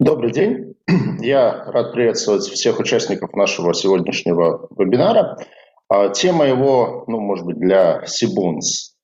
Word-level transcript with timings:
Добрый 0.00 0.32
день. 0.32 0.76
Я 1.20 1.64
рад 1.66 1.92
приветствовать 1.92 2.44
всех 2.44 2.80
участников 2.80 3.34
нашего 3.34 3.74
сегодняшнего 3.74 4.66
вебинара. 4.78 5.36
А, 5.90 6.08
тема 6.08 6.46
его, 6.46 7.04
ну, 7.06 7.20
может 7.20 7.44
быть, 7.44 7.58
для 7.58 8.06
Сибунс 8.06 8.94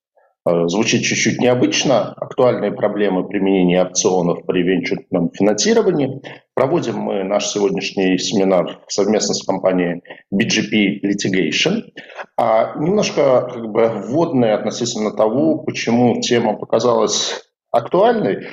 а, 0.43 0.67
звучит 0.67 1.03
чуть-чуть 1.03 1.39
необычно. 1.39 2.13
Актуальные 2.13 2.71
проблемы 2.71 3.27
применения 3.27 3.83
опционов 3.83 4.43
при 4.47 4.63
венчурном 4.63 5.29
финансировании. 5.33 6.19
Проводим 6.55 6.97
мы 6.97 7.23
наш 7.23 7.45
сегодняшний 7.45 8.17
семинар 8.17 8.79
совместно 8.87 9.35
с 9.35 9.45
компанией 9.45 10.01
BGP 10.33 11.01
Litigation. 11.03 11.91
А 12.39 12.75
немножко 12.79 13.47
как 13.53 13.69
бы 13.69 14.01
вводные 14.03 14.55
относительно 14.55 15.15
того, 15.15 15.59
почему 15.59 16.19
тема 16.21 16.55
показалась 16.55 17.43
актуальной. 17.71 18.47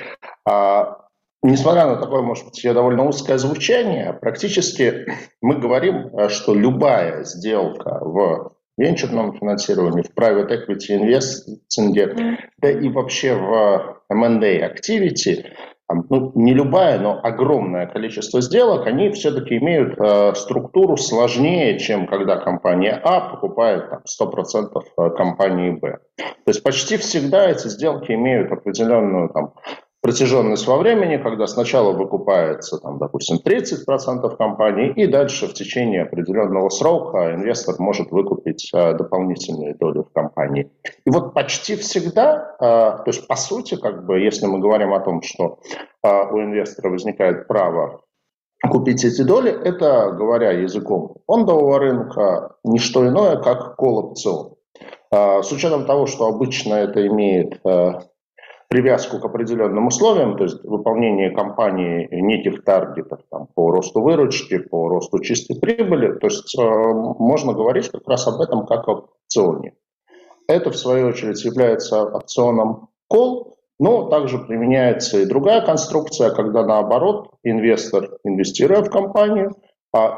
А, 0.47 1.04
несмотря 1.43 1.87
на 1.87 1.97
такое, 1.97 2.21
может 2.21 2.45
быть, 2.45 2.61
довольно 2.63 3.07
узкое 3.07 3.37
звучание, 3.37 4.13
практически 4.13 5.05
мы 5.41 5.57
говорим, 5.57 6.11
что 6.29 6.53
любая 6.53 7.23
сделка 7.23 7.99
в 8.01 8.55
венчурном 8.77 9.37
финансировании, 9.37 10.03
в 10.03 10.17
private 10.17 10.49
equity 10.49 10.95
инвестинге, 10.95 12.39
да 12.57 12.69
и 12.69 12.89
вообще 12.89 13.35
в 13.35 14.01
M&A 14.09 14.67
activity, 14.67 15.45
ну, 15.87 16.31
не 16.33 16.53
любая, 16.53 16.99
но 16.99 17.19
огромное 17.21 17.85
количество 17.85 18.41
сделок, 18.41 18.87
они 18.87 19.11
все-таки 19.11 19.57
имеют 19.57 19.99
э, 19.99 20.33
структуру 20.33 20.97
сложнее, 20.97 21.77
чем 21.77 22.07
когда 22.07 22.37
компания 22.37 22.99
А 23.03 23.29
покупает 23.29 23.89
там, 23.89 24.01
100% 24.03 24.81
э, 24.97 25.09
компании 25.11 25.71
Б. 25.71 25.99
То 26.17 26.47
есть 26.47 26.63
почти 26.63 26.97
всегда 26.97 27.47
эти 27.47 27.67
сделки 27.67 28.11
имеют 28.11 28.51
определенную 28.51 29.29
там, 29.29 29.53
протяженность 30.05 30.67
во 30.67 30.77
времени, 30.77 31.17
когда 31.17 31.47
сначала 31.47 31.91
выкупается, 31.91 32.77
там, 32.77 32.99
допустим, 32.99 33.37
30% 33.43 34.37
компании, 34.37 34.93
и 34.95 35.07
дальше 35.07 35.47
в 35.47 35.55
течение 35.55 36.03
определенного 36.03 36.69
срока 36.69 37.33
инвестор 37.33 37.73
может 37.79 38.11
выкупить 38.11 38.69
а, 38.71 38.93
дополнительные 38.93 39.73
доли 39.73 40.03
в 40.03 40.13
компании. 40.13 40.71
И 41.07 41.09
вот 41.09 41.33
почти 41.33 41.75
всегда, 41.75 42.55
а, 42.59 42.97
то 42.99 43.07
есть 43.07 43.27
по 43.27 43.35
сути, 43.35 43.77
как 43.77 44.05
бы, 44.05 44.19
если 44.19 44.45
мы 44.45 44.59
говорим 44.59 44.93
о 44.93 44.99
том, 44.99 45.23
что 45.23 45.57
а, 46.03 46.29
у 46.29 46.39
инвестора 46.39 46.91
возникает 46.91 47.47
право 47.47 48.01
купить 48.69 49.03
эти 49.03 49.23
доли, 49.23 49.49
это, 49.49 50.11
говоря 50.11 50.51
языком 50.51 51.15
фондового 51.25 51.79
рынка, 51.79 52.57
не 52.63 52.77
что 52.77 53.07
иное, 53.07 53.37
как 53.37 53.75
колл-опцион. 53.75 54.53
С 55.11 55.51
учетом 55.51 55.85
того, 55.85 56.07
что 56.07 56.25
обычно 56.27 56.73
это 56.73 57.07
имеет 57.07 57.59
привязку 58.75 59.19
к 59.19 59.25
определенным 59.25 59.87
условиям, 59.87 60.35
то 60.35 60.43
есть 60.43 60.61
выполнение 60.65 61.31
компании 61.31 62.09
неких 62.11 62.65
таргетов 62.65 63.21
там, 63.31 63.47
по 63.55 63.71
росту 63.71 64.01
выручки, 64.01 64.57
по 64.57 64.89
росту 64.89 65.19
чистой 65.19 65.57
прибыли, 65.57 66.11
то 66.19 66.27
есть 66.27 66.53
э, 66.59 66.61
можно 66.61 67.53
говорить 67.53 67.89
как 67.89 68.05
раз 68.05 68.27
об 68.27 68.41
этом 68.41 68.65
как 68.65 68.85
об 68.89 69.05
опционе. 69.23 69.75
Это, 70.49 70.71
в 70.71 70.75
свою 70.75 71.07
очередь, 71.07 71.45
является 71.45 72.03
опционом 72.03 72.89
call, 73.11 73.53
но 73.79 74.09
также 74.09 74.39
применяется 74.39 75.19
и 75.19 75.25
другая 75.25 75.65
конструкция, 75.65 76.31
когда 76.31 76.65
наоборот 76.65 77.29
инвестор, 77.43 78.09
инвестируя 78.25 78.81
в 78.81 78.89
компанию, 78.89 79.55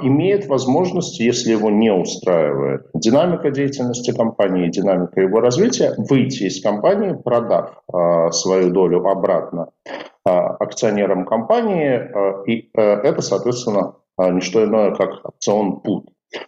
имеет 0.01 0.47
возможность, 0.47 1.19
если 1.19 1.51
его 1.51 1.69
не 1.69 1.91
устраивает 1.91 2.87
динамика 2.93 3.51
деятельности 3.51 4.11
компании, 4.11 4.69
динамика 4.69 5.21
его 5.21 5.39
развития, 5.39 5.93
выйти 5.97 6.43
из 6.43 6.61
компании, 6.61 7.13
продав 7.13 7.83
а, 7.91 8.31
свою 8.31 8.71
долю 8.71 9.05
обратно 9.07 9.69
а, 10.25 10.55
акционерам 10.55 11.25
компании, 11.25 11.93
а, 11.93 12.43
и 12.47 12.69
а, 12.75 13.01
это, 13.03 13.21
соответственно, 13.21 13.95
а, 14.17 14.31
не 14.31 14.41
что 14.41 14.63
иное, 14.63 14.95
как 14.95 15.23
опцион 15.23 15.81
put. 15.85 16.05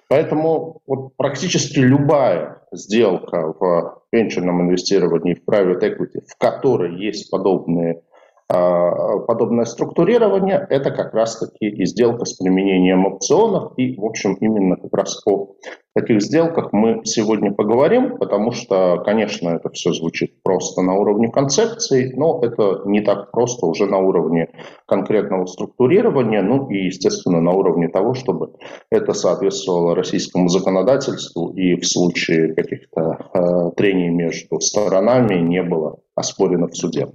Поэтому 0.10 0.82
вот 0.88 1.16
практически 1.16 1.80
любая 1.80 2.64
сделка 2.72 3.54
в 3.60 4.02
венчурном 4.12 4.62
инвестировании 4.64 5.36
в 5.36 5.48
private 5.48 5.82
equity, 5.82 6.22
в 6.28 6.38
которой 6.38 6.96
есть 6.96 7.30
подобные 7.30 8.02
а, 8.09 8.09
подобное 8.50 9.66
структурирование– 9.66 10.66
это 10.70 10.90
как 10.90 11.14
раз-таки 11.14 11.68
и 11.68 11.86
сделка 11.86 12.26
с 12.26 12.34
применением 12.34 13.06
опционов. 13.06 13.74
И, 13.78 13.96
в 13.96 14.04
общем, 14.04 14.34
именно 14.36 14.76
как 14.76 14.92
раз 14.92 15.22
о 15.28 15.54
таких 15.94 16.22
сделках 16.22 16.72
мы 16.72 17.02
сегодня 17.04 17.54
поговорим, 17.54 18.18
потому 18.18 18.52
что, 18.52 19.02
конечно, 19.06 19.50
это 19.50 19.70
все 19.70 19.92
звучит 19.94 20.42
просто 20.42 20.82
на 20.82 20.96
уровне 20.96 21.30
концепции, 21.30 22.12
но 22.16 22.40
это 22.42 22.82
не 22.86 23.02
так 23.02 23.32
просто 23.32 23.66
уже 23.66 23.86
на 23.86 24.00
уровне 24.00 24.50
конкретного 24.88 25.46
структурирования, 25.46 26.42
ну 26.42 26.70
и, 26.70 26.86
естественно, 26.86 27.42
на 27.42 27.52
уровне 27.52 27.88
того, 27.88 28.14
чтобы 28.14 28.54
это 28.92 29.14
соответствовало 29.14 29.96
российскому 29.96 30.48
законодательству 30.48 31.52
и 31.54 31.76
в 31.76 31.86
случае 31.86 32.56
каких-то 32.56 33.30
э, 33.34 33.72
трений 33.76 34.10
между 34.10 34.60
сторонами 34.60 35.36
не 35.36 35.62
было 35.62 36.00
оспорено 36.16 36.68
в 36.68 36.76
суде. 36.76 37.10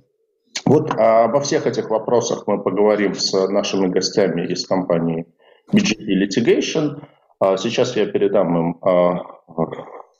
Вот 0.66 0.90
а 0.94 1.24
обо 1.24 1.40
всех 1.40 1.66
этих 1.66 1.90
вопросах 1.90 2.44
мы 2.46 2.62
поговорим 2.62 3.14
с 3.14 3.32
нашими 3.48 3.88
гостями 3.88 4.50
из 4.50 4.66
компании 4.66 5.26
BGP 5.72 6.06
Litigation. 6.24 7.04
А 7.40 7.56
сейчас 7.56 7.96
я 7.96 8.06
передам 8.06 8.56
им 8.56 8.78
а, 8.82 9.22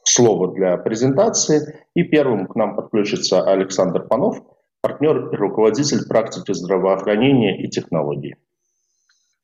слово 0.05 0.55
для 0.55 0.77
презентации. 0.77 1.87
И 1.95 2.03
первым 2.03 2.47
к 2.47 2.55
нам 2.56 2.77
подключится 2.77 3.43
Александр 3.43 4.06
Панов, 4.06 4.43
партнер 4.81 5.33
и 5.33 5.37
руководитель 5.37 6.06
практики 6.06 6.53
здравоохранения 6.53 7.62
и 7.62 7.69
технологий. 7.69 8.37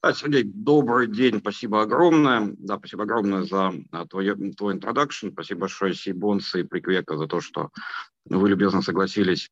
Да, 0.02 0.14
Сергей, 0.14 0.44
добрый 0.44 1.08
день, 1.08 1.40
спасибо 1.40 1.82
огромное. 1.82 2.54
Да, 2.58 2.78
спасибо 2.78 3.02
огромное 3.02 3.42
за 3.42 3.72
твой, 4.08 4.34
твой 4.52 4.74
интродакшн. 4.74 5.28
Спасибо 5.28 5.60
большое 5.60 5.94
Сибонс 5.94 6.54
и 6.54 6.62
Приквека 6.62 7.16
за 7.16 7.26
то, 7.26 7.40
что 7.40 7.68
вы 8.24 8.48
любезно 8.48 8.80
согласились 8.80 9.50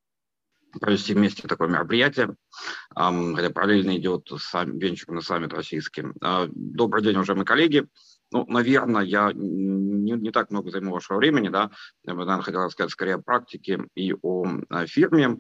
провести 0.79 1.15
вместе 1.15 1.47
такое 1.47 1.69
мероприятие, 1.69 2.35
хотя 2.95 3.51
параллельно 3.51 3.97
идет 3.97 4.29
сам, 4.39 4.79
венчурный 4.79 5.23
саммит 5.23 5.53
российский. 5.53 6.05
А, 6.21 6.49
добрый 6.51 7.03
день, 7.03 7.17
уважаемые 7.17 7.47
коллеги. 7.47 7.87
Ну, 8.31 8.45
наверное, 8.47 9.03
я 9.03 9.33
не, 9.33 10.13
не 10.13 10.31
так 10.31 10.51
много 10.51 10.71
займу 10.71 10.93
вашего 10.93 11.19
времени, 11.19 11.49
да, 11.49 11.71
я 12.05 12.15
бы, 12.15 12.21
наверное, 12.21 12.43
хотел 12.43 12.63
рассказать 12.63 12.93
скорее 12.93 13.15
о 13.15 13.23
практике 13.23 13.85
и 13.95 14.15
о 14.23 14.47
фирме. 14.87 15.39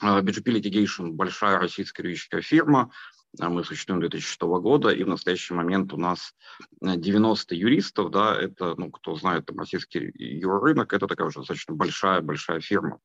BGP 0.00 0.60
Litigation– 0.60 1.08
большая 1.10 1.58
российская 1.58 2.04
юридическая 2.04 2.40
фирма, 2.40 2.82
а 2.82 2.92
мы 3.38 3.64
существуем 3.64 4.00
2006 4.00 4.40
года, 4.40 4.90
и 4.90 5.04
в 5.04 5.08
настоящий 5.08 5.54
момент 5.54 5.92
у 5.92 5.96
нас 5.96 6.34
90 6.80 7.54
юристов, 7.54 8.10
да, 8.10 8.34
это, 8.34 8.74
ну, 8.76 8.90
кто 8.90 9.14
знает 9.16 9.46
там, 9.46 9.58
российский 9.58 10.10
юрорынок, 10.14 10.92
это 10.92 11.06
такая 11.06 11.28
уже 11.28 11.40
достаточно 11.40 11.74
большая-большая 11.74 12.60
фирма. 12.60 13.00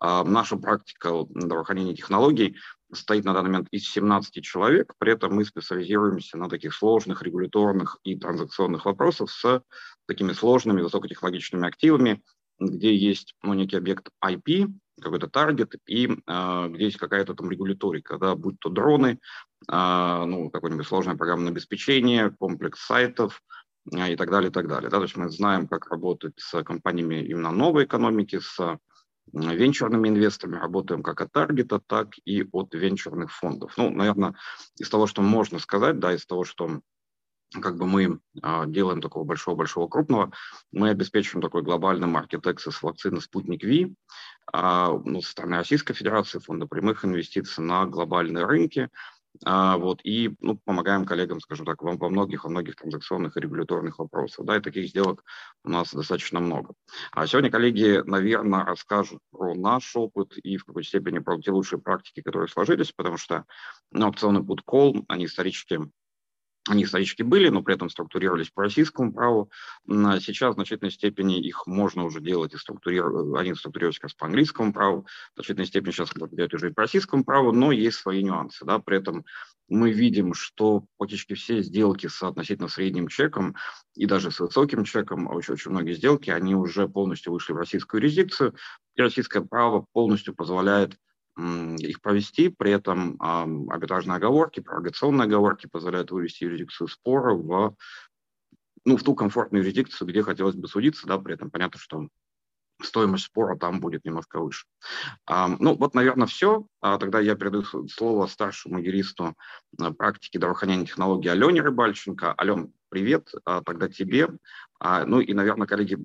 А 0.00 0.24
наша 0.24 0.56
практика 0.56 1.26
здравоохранения 1.34 1.94
технологий 1.94 2.56
состоит 2.92 3.24
на 3.24 3.34
данный 3.34 3.50
момент 3.50 3.68
из 3.70 3.88
17 3.90 4.42
человек, 4.42 4.94
при 4.98 5.12
этом 5.12 5.34
мы 5.34 5.44
специализируемся 5.44 6.38
на 6.38 6.48
таких 6.48 6.74
сложных 6.74 7.22
регуляторных 7.22 7.98
и 8.04 8.16
транзакционных 8.16 8.84
вопросах 8.84 9.30
с 9.30 9.62
такими 10.06 10.32
сложными 10.32 10.80
высокотехнологичными 10.82 11.66
активами, 11.66 12.22
где 12.58 12.94
есть 12.94 13.34
ну, 13.42 13.54
некий 13.54 13.76
объект 13.76 14.08
IP, 14.24 14.72
какой-то 15.00 15.28
таргет, 15.28 15.74
и 15.86 16.06
э, 16.08 16.68
где 16.70 16.84
есть 16.84 16.96
какая-то 16.96 17.34
там 17.34 17.50
регуляторика, 17.50 18.18
да, 18.18 18.34
будь 18.34 18.58
то 18.58 18.68
дроны, 18.68 19.18
э, 19.70 20.24
ну, 20.26 20.50
какое-нибудь 20.50 20.86
сложное 20.86 21.16
программное 21.16 21.52
обеспечение, 21.52 22.30
комплекс 22.30 22.80
сайтов, 22.84 23.42
и 23.90 24.16
так 24.16 24.30
далее, 24.30 24.50
и 24.50 24.52
так 24.52 24.68
далее. 24.68 24.90
Да? 24.90 24.98
То 24.98 25.04
есть 25.04 25.16
мы 25.16 25.30
знаем, 25.30 25.66
как 25.66 25.90
работать 25.90 26.34
с 26.36 26.62
компаниями 26.62 27.24
именно 27.24 27.50
новой 27.50 27.84
экономики, 27.84 28.38
с 28.38 28.78
венчурными 29.32 30.08
инвесторами, 30.08 30.60
работаем 30.60 31.02
как 31.02 31.20
от 31.20 31.32
таргета, 31.32 31.80
так 31.86 32.14
и 32.24 32.46
от 32.50 32.74
венчурных 32.74 33.32
фондов. 33.32 33.74
Ну, 33.76 33.90
наверное, 33.90 34.34
из 34.78 34.88
того, 34.88 35.06
что 35.06 35.22
можно 35.22 35.58
сказать, 35.58 35.98
да, 35.98 36.14
из 36.14 36.26
того, 36.26 36.44
что 36.44 36.80
как 37.52 37.76
бы 37.76 37.86
мы 37.86 38.20
а, 38.42 38.66
делаем 38.66 39.00
такого 39.00 39.24
большого-большого 39.24 39.88
крупного, 39.88 40.32
мы 40.72 40.90
обеспечиваем 40.90 41.42
такой 41.42 41.62
глобальный 41.62 42.06
маркет 42.06 42.46
access 42.46 42.76
вакцины 42.82 43.20
«Спутник 43.20 43.64
Ви» 43.64 43.94
а, 44.52 44.92
ну, 45.04 45.20
со 45.22 45.30
стороны 45.30 45.56
Российской 45.56 45.94
Федерации, 45.94 46.38
фонда 46.38 46.66
прямых 46.66 47.04
инвестиций 47.04 47.64
на 47.64 47.86
глобальные 47.86 48.44
рынки, 48.44 48.90
а, 49.44 49.76
вот, 49.76 50.00
и 50.04 50.34
ну, 50.40 50.58
помогаем 50.64 51.04
коллегам, 51.04 51.40
скажем 51.40 51.64
так, 51.64 51.82
во, 51.82 51.96
во 51.96 52.08
многих, 52.08 52.44
во 52.44 52.50
многих 52.50 52.76
транзакционных 52.76 53.36
и 53.36 53.40
регуляторных 53.40 53.98
вопросах. 53.98 54.44
Да, 54.44 54.56
и 54.56 54.60
таких 54.60 54.88
сделок 54.88 55.24
у 55.64 55.70
нас 55.70 55.92
достаточно 55.92 56.40
много. 56.40 56.74
А 57.12 57.26
сегодня 57.26 57.50
коллеги, 57.50 58.02
наверное, 58.04 58.64
расскажут 58.64 59.20
про 59.30 59.54
наш 59.54 59.94
опыт 59.96 60.36
и 60.38 60.56
в 60.56 60.64
какой 60.64 60.84
степени 60.84 61.18
про 61.20 61.40
те 61.40 61.50
лучшие 61.50 61.80
практики, 61.80 62.20
которые 62.20 62.48
сложились, 62.48 62.92
потому 62.92 63.16
что 63.16 63.44
ну, 63.92 64.08
опционы 64.08 64.38
put 64.38 64.60
call, 64.66 65.04
они 65.08 65.26
исторически 65.26 65.80
они 66.68 66.84
исторически 66.84 67.22
были, 67.22 67.48
но 67.48 67.62
при 67.62 67.74
этом 67.74 67.90
структурировались 67.90 68.50
по 68.50 68.62
российскому 68.62 69.12
праву. 69.12 69.50
Сейчас 69.86 70.52
в 70.52 70.54
значительной 70.54 70.90
степени 70.90 71.40
их 71.40 71.66
можно 71.66 72.04
уже 72.04 72.20
делать 72.20 72.54
и 72.54 72.58
структурировать, 72.58 73.38
они 73.40 73.54
структурируются 73.54 74.02
как 74.02 74.16
по 74.16 74.26
английскому 74.26 74.72
праву, 74.72 75.06
в 75.32 75.36
значительной 75.36 75.66
степени 75.66 75.92
сейчас 75.92 76.10
делают 76.14 76.54
уже 76.54 76.70
и 76.70 76.72
по 76.72 76.82
российскому 76.82 77.24
праву, 77.24 77.52
но 77.52 77.72
есть 77.72 77.98
свои 77.98 78.22
нюансы. 78.22 78.64
Да? 78.64 78.78
При 78.78 78.98
этом 78.98 79.24
мы 79.68 79.90
видим, 79.90 80.34
что 80.34 80.84
практически 80.96 81.34
все 81.34 81.62
сделки 81.62 82.06
с 82.06 82.22
относительно 82.22 82.68
средним 82.68 83.08
чеком 83.08 83.54
и 83.94 84.06
даже 84.06 84.30
с 84.30 84.40
высоким 84.40 84.84
чеком, 84.84 85.28
очень, 85.28 85.54
очень 85.54 85.70
многие 85.70 85.94
сделки, 85.94 86.30
они 86.30 86.54
уже 86.54 86.88
полностью 86.88 87.32
вышли 87.32 87.52
в 87.52 87.56
российскую 87.56 88.00
юрисдикцию, 88.00 88.54
и 88.94 89.02
российское 89.02 89.42
право 89.42 89.86
полностью 89.92 90.34
позволяет 90.34 90.96
их 91.38 92.00
провести, 92.00 92.48
при 92.48 92.72
этом 92.72 93.16
арбитражные 93.20 94.16
оговорки, 94.16 94.60
пророгационные 94.60 95.26
оговорки 95.26 95.66
позволяют 95.66 96.10
вывести 96.10 96.44
юрисдикцию 96.44 96.88
спора 96.88 97.34
в, 97.34 97.76
ну, 98.84 98.96
в 98.96 99.02
ту 99.02 99.14
комфортную 99.14 99.62
юрисдикцию, 99.62 100.08
где 100.08 100.22
хотелось 100.22 100.56
бы 100.56 100.68
судиться, 100.68 101.06
да, 101.06 101.18
при 101.18 101.34
этом 101.34 101.50
понятно, 101.50 101.78
что 101.78 102.08
стоимость 102.82 103.24
спора 103.24 103.56
там 103.56 103.80
будет 103.80 104.04
немножко 104.04 104.40
выше. 104.40 104.66
Ну, 105.28 105.74
вот, 105.74 105.94
наверное, 105.94 106.26
все. 106.26 106.66
А, 106.80 106.98
тогда 106.98 107.20
я 107.20 107.34
передаю 107.34 107.64
слово 107.88 108.26
старшему 108.26 108.78
юристу 108.78 109.34
а, 109.80 109.92
практики 109.92 110.36
здравоохранения 110.36 110.86
технологий 110.86 111.28
Алене 111.28 111.60
Рыбальченко. 111.60 112.34
Ален, 112.40 112.72
привет, 112.88 113.30
а, 113.44 113.62
тогда 113.62 113.88
тебе. 113.88 114.28
А, 114.80 115.04
ну 115.04 115.20
и, 115.20 115.34
наверное, 115.34 115.66
коллеги 115.66 115.98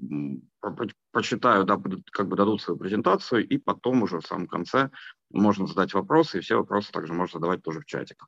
прочитаю, 1.11 1.65
да, 1.65 1.79
как 2.11 2.27
бы 2.27 2.35
дадут 2.35 2.61
свою 2.61 2.79
презентацию, 2.79 3.47
и 3.47 3.57
потом 3.57 4.03
уже 4.03 4.19
в 4.19 4.25
самом 4.27 4.47
конце 4.47 4.89
можно 5.31 5.67
задать 5.67 5.93
вопросы, 5.93 6.37
и 6.37 6.41
все 6.41 6.57
вопросы 6.57 6.91
также 6.91 7.13
можно 7.13 7.39
задавать 7.39 7.61
тоже 7.61 7.81
в 7.81 7.85
чатик. 7.85 8.25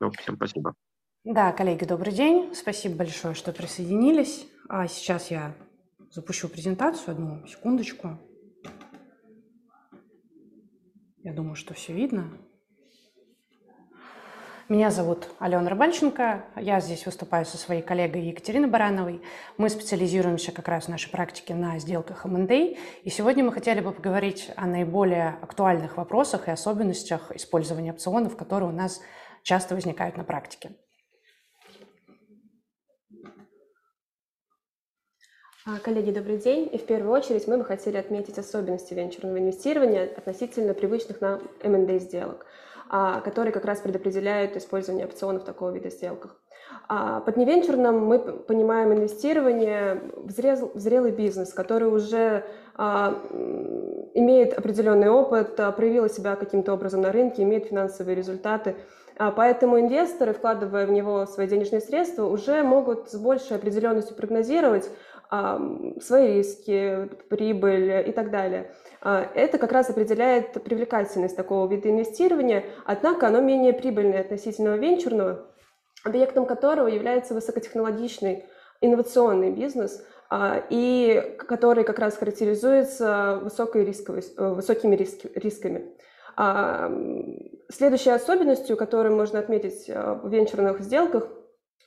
Все, 0.00 0.10
всем 0.10 0.36
спасибо. 0.36 0.74
Да, 1.24 1.52
коллеги, 1.52 1.84
добрый 1.84 2.12
день. 2.12 2.54
Спасибо 2.54 2.96
большое, 2.96 3.34
что 3.34 3.52
присоединились. 3.52 4.46
А 4.68 4.86
сейчас 4.86 5.30
я 5.30 5.54
запущу 6.10 6.48
презентацию. 6.48 7.12
Одну 7.12 7.46
секундочку. 7.46 8.18
Я 11.18 11.32
думаю, 11.34 11.56
что 11.56 11.74
все 11.74 11.92
видно. 11.92 12.30
Меня 14.68 14.90
зовут 14.90 15.28
Алена 15.38 15.70
Рыбальченко. 15.70 16.44
Я 16.56 16.80
здесь 16.80 17.06
выступаю 17.06 17.46
со 17.46 17.56
своей 17.56 17.80
коллегой 17.80 18.20
Екатериной 18.20 18.68
Барановой. 18.68 19.22
Мы 19.56 19.70
специализируемся 19.70 20.52
как 20.52 20.68
раз 20.68 20.84
в 20.84 20.88
нашей 20.88 21.10
практике 21.10 21.54
на 21.54 21.78
сделках 21.78 22.26
M&A. 22.26 22.76
И 23.02 23.08
сегодня 23.08 23.42
мы 23.44 23.50
хотели 23.50 23.80
бы 23.80 23.92
поговорить 23.92 24.50
о 24.56 24.66
наиболее 24.66 25.38
актуальных 25.40 25.96
вопросах 25.96 26.48
и 26.48 26.50
особенностях 26.50 27.32
использования 27.34 27.92
опционов, 27.92 28.36
которые 28.36 28.68
у 28.68 28.74
нас 28.74 29.00
часто 29.42 29.74
возникают 29.74 30.18
на 30.18 30.24
практике. 30.24 30.72
А, 35.64 35.78
коллеги, 35.78 36.10
добрый 36.10 36.36
день. 36.36 36.68
И 36.70 36.76
в 36.76 36.84
первую 36.84 37.12
очередь 37.12 37.48
мы 37.48 37.56
бы 37.56 37.64
хотели 37.64 37.96
отметить 37.96 38.36
особенности 38.36 38.92
венчурного 38.92 39.38
инвестирования 39.38 40.04
относительно 40.14 40.74
привычных 40.74 41.22
нам 41.22 41.40
M&A 41.62 41.98
сделок. 42.00 42.44
А, 42.90 43.20
которые 43.20 43.52
как 43.52 43.66
раз 43.66 43.80
предопределяют 43.80 44.56
использование 44.56 45.06
опционов 45.06 45.44
такого 45.44 45.70
вида 45.70 45.90
сделках. 45.90 46.36
А, 46.88 47.20
под 47.20 47.36
невенчурным 47.36 48.06
мы 48.06 48.18
понимаем 48.18 48.94
инвестирование 48.94 50.00
в, 50.16 50.30
зрелый 50.30 51.12
бизнес, 51.12 51.52
который 51.52 51.88
уже 51.88 52.46
а, 52.76 53.22
имеет 54.14 54.56
определенный 54.56 55.10
опыт, 55.10 55.56
проявил 55.76 56.08
себя 56.08 56.34
каким-то 56.36 56.72
образом 56.72 57.02
на 57.02 57.12
рынке, 57.12 57.42
имеет 57.42 57.66
финансовые 57.66 58.14
результаты. 58.14 58.74
Поэтому 59.36 59.80
инвесторы, 59.80 60.32
вкладывая 60.32 60.86
в 60.86 60.92
него 60.92 61.26
свои 61.26 61.48
денежные 61.48 61.80
средства, 61.80 62.26
уже 62.26 62.62
могут 62.62 63.10
с 63.10 63.16
большей 63.16 63.56
определенностью 63.56 64.16
прогнозировать 64.16 64.88
свои 66.00 66.38
риски, 66.38 67.08
прибыль 67.28 68.08
и 68.08 68.12
так 68.12 68.30
далее. 68.30 68.72
А, 69.00 69.30
это 69.34 69.58
как 69.58 69.72
раз 69.72 69.90
определяет 69.90 70.52
привлекательность 70.64 71.36
такого 71.36 71.68
вида 71.70 71.90
инвестирования, 71.90 72.64
однако 72.84 73.28
оно 73.28 73.40
менее 73.40 73.72
прибыльное 73.72 74.20
относительно 74.20 74.76
венчурного, 74.76 75.46
объектом 76.04 76.46
которого 76.46 76.88
является 76.88 77.34
высокотехнологичный 77.34 78.46
инновационный 78.80 79.50
бизнес, 79.50 80.04
а, 80.30 80.62
и 80.70 81.36
который 81.38 81.84
как 81.84 81.98
раз 81.98 82.16
характеризуется 82.16 83.38
высокой 83.42 83.84
рисковой, 83.84 84.22
э, 84.36 84.48
высокими 84.52 84.96
рисками. 84.96 85.94
А, 86.36 86.90
следующей 87.70 88.10
особенностью, 88.10 88.76
которую 88.76 89.16
можно 89.16 89.38
отметить 89.38 89.88
в 89.88 90.28
венчурных 90.28 90.80
сделках, 90.80 91.28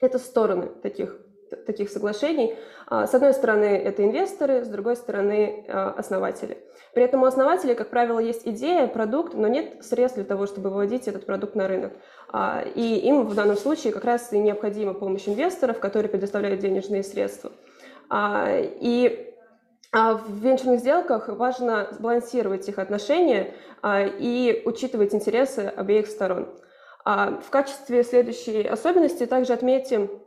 это 0.01 0.17
стороны 0.17 0.67
таких 0.81 1.19
таких 1.56 1.89
соглашений. 1.89 2.56
А, 2.88 3.07
с 3.07 3.13
одной 3.13 3.33
стороны, 3.33 3.65
это 3.65 4.03
инвесторы, 4.03 4.63
с 4.63 4.68
другой 4.68 4.95
стороны, 4.95 5.65
а, 5.68 5.92
основатели. 5.98 6.57
При 6.94 7.03
этом 7.03 7.24
у 7.24 7.25
основателей, 7.25 7.75
как 7.75 7.89
правило, 7.89 8.19
есть 8.19 8.42
идея, 8.45 8.88
продукт, 8.88 9.33
но 9.33 9.48
нет 9.48 9.83
средств 9.83 10.18
для 10.18 10.25
того, 10.25 10.45
чтобы 10.45 10.69
выводить 10.69 11.07
этот 11.07 11.25
продукт 11.25 11.56
на 11.56 11.68
рынок. 11.68 11.94
А, 12.31 12.63
и 12.75 12.98
им 13.00 13.25
в 13.25 13.36
данном 13.36 13.57
случае 13.57 13.94
как 13.94 14.03
раз 14.03 14.33
и 14.33 14.39
необходима 14.39 14.94
помощь 14.94 15.27
инвесторов, 15.27 15.80
которые 15.80 16.09
предоставляют 16.09 16.59
денежные 16.59 17.03
средства. 17.03 17.51
И 18.13 19.33
в 19.94 20.21
венчурных 20.42 20.81
сделках 20.81 21.30
важно 21.30 21.88
сбалансировать 21.92 22.68
их 22.68 22.77
отношения 22.77 23.53
и 23.86 24.62
учитывать 24.65 25.15
интересы 25.15 25.71
обеих 25.75 26.07
сторон. 26.07 26.50
В 27.06 27.50
качестве 27.50 28.03
следующей 28.03 28.63
особенности 28.68 29.25
также 29.25 29.53
отметим 29.53 30.20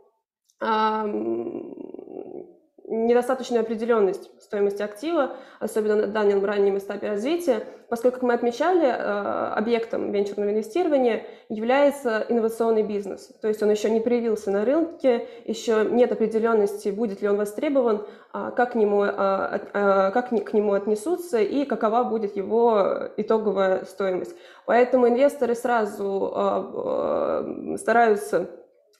недостаточную 2.87 3.62
определенность 3.62 4.31
стоимости 4.43 4.82
актива, 4.82 5.37
особенно 5.58 5.96
на 5.96 6.06
данном 6.06 6.44
раннем 6.44 6.76
этапе 6.76 7.08
развития, 7.08 7.64
поскольку, 7.88 8.16
как 8.16 8.22
мы 8.25 8.34
отмечали, 8.34 8.87
э, 8.87 9.52
объектом 9.55 10.12
венчурного 10.12 10.50
инвестирования 10.50 11.25
является 11.49 12.25
инновационный 12.28 12.82
бизнес. 12.82 13.32
То 13.40 13.49
есть 13.49 13.62
он 13.62 13.70
еще 13.70 13.88
не 13.90 14.00
проявился 14.00 14.50
на 14.50 14.64
рынке, 14.64 15.26
еще 15.46 15.87
нет 15.90 16.12
определенности, 16.12 16.90
будет 16.90 17.22
ли 17.22 17.28
он 17.28 17.37
востребован, 17.37 18.06
а 18.32 18.50
как 18.50 18.72
к 18.72 18.75
нему, 18.75 19.02
а, 19.02 19.61
а, 19.72 20.11
как 20.11 20.28
к 20.28 20.52
нему 20.52 20.72
отнесутся 20.72 21.38
и 21.40 21.64
какова 21.64 22.05
будет 22.05 22.37
его 22.37 23.08
итоговая 23.16 23.84
стоимость. 23.84 24.34
Поэтому 24.66 25.08
инвесторы 25.08 25.55
сразу 25.55 26.32
стараются 27.76 28.49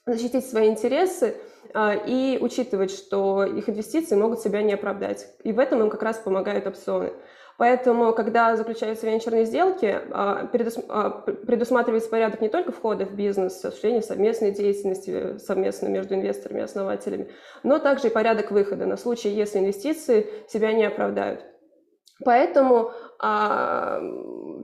защитить 0.05 0.47
свои 0.47 0.69
интересы 0.69 1.35
а, 1.73 1.93
и 1.93 2.37
учитывать, 2.39 2.91
что 2.91 3.43
их 3.43 3.69
инвестиции 3.69 4.15
могут 4.15 4.39
себя 4.39 4.61
не 4.61 4.73
оправдать. 4.73 5.27
И 5.43 5.51
в 5.51 5.59
этом 5.59 5.81
им 5.81 5.89
как 5.89 6.03
раз 6.03 6.17
помогают 6.17 6.67
опционы. 6.67 7.13
Поэтому, 7.57 8.13
когда 8.13 8.55
заключаются 8.57 9.05
венчурные 9.05 9.45
сделки, 9.45 9.99
а, 10.11 10.49
а, 10.89 11.09
предусматривается 11.09 12.09
порядок 12.09 12.41
не 12.41 12.49
только 12.49 12.73
входа 12.73 13.05
в 13.05 13.13
бизнес, 13.13 13.63
осуществления 13.63 14.01
совместной 14.01 14.51
деятельности 14.51 15.37
совместно 15.37 15.87
между 15.87 16.15
инвесторами 16.15 16.59
и 16.59 16.63
основателями, 16.63 17.31
но 17.63 17.79
также 17.79 18.07
и 18.07 18.11
порядок 18.11 18.51
выхода 18.51 18.85
на 18.85 18.97
случай, 18.97 19.29
если 19.29 19.59
инвестиции 19.59 20.27
себя 20.49 20.73
не 20.73 20.83
оправдают. 20.85 21.45
Поэтому 22.23 22.91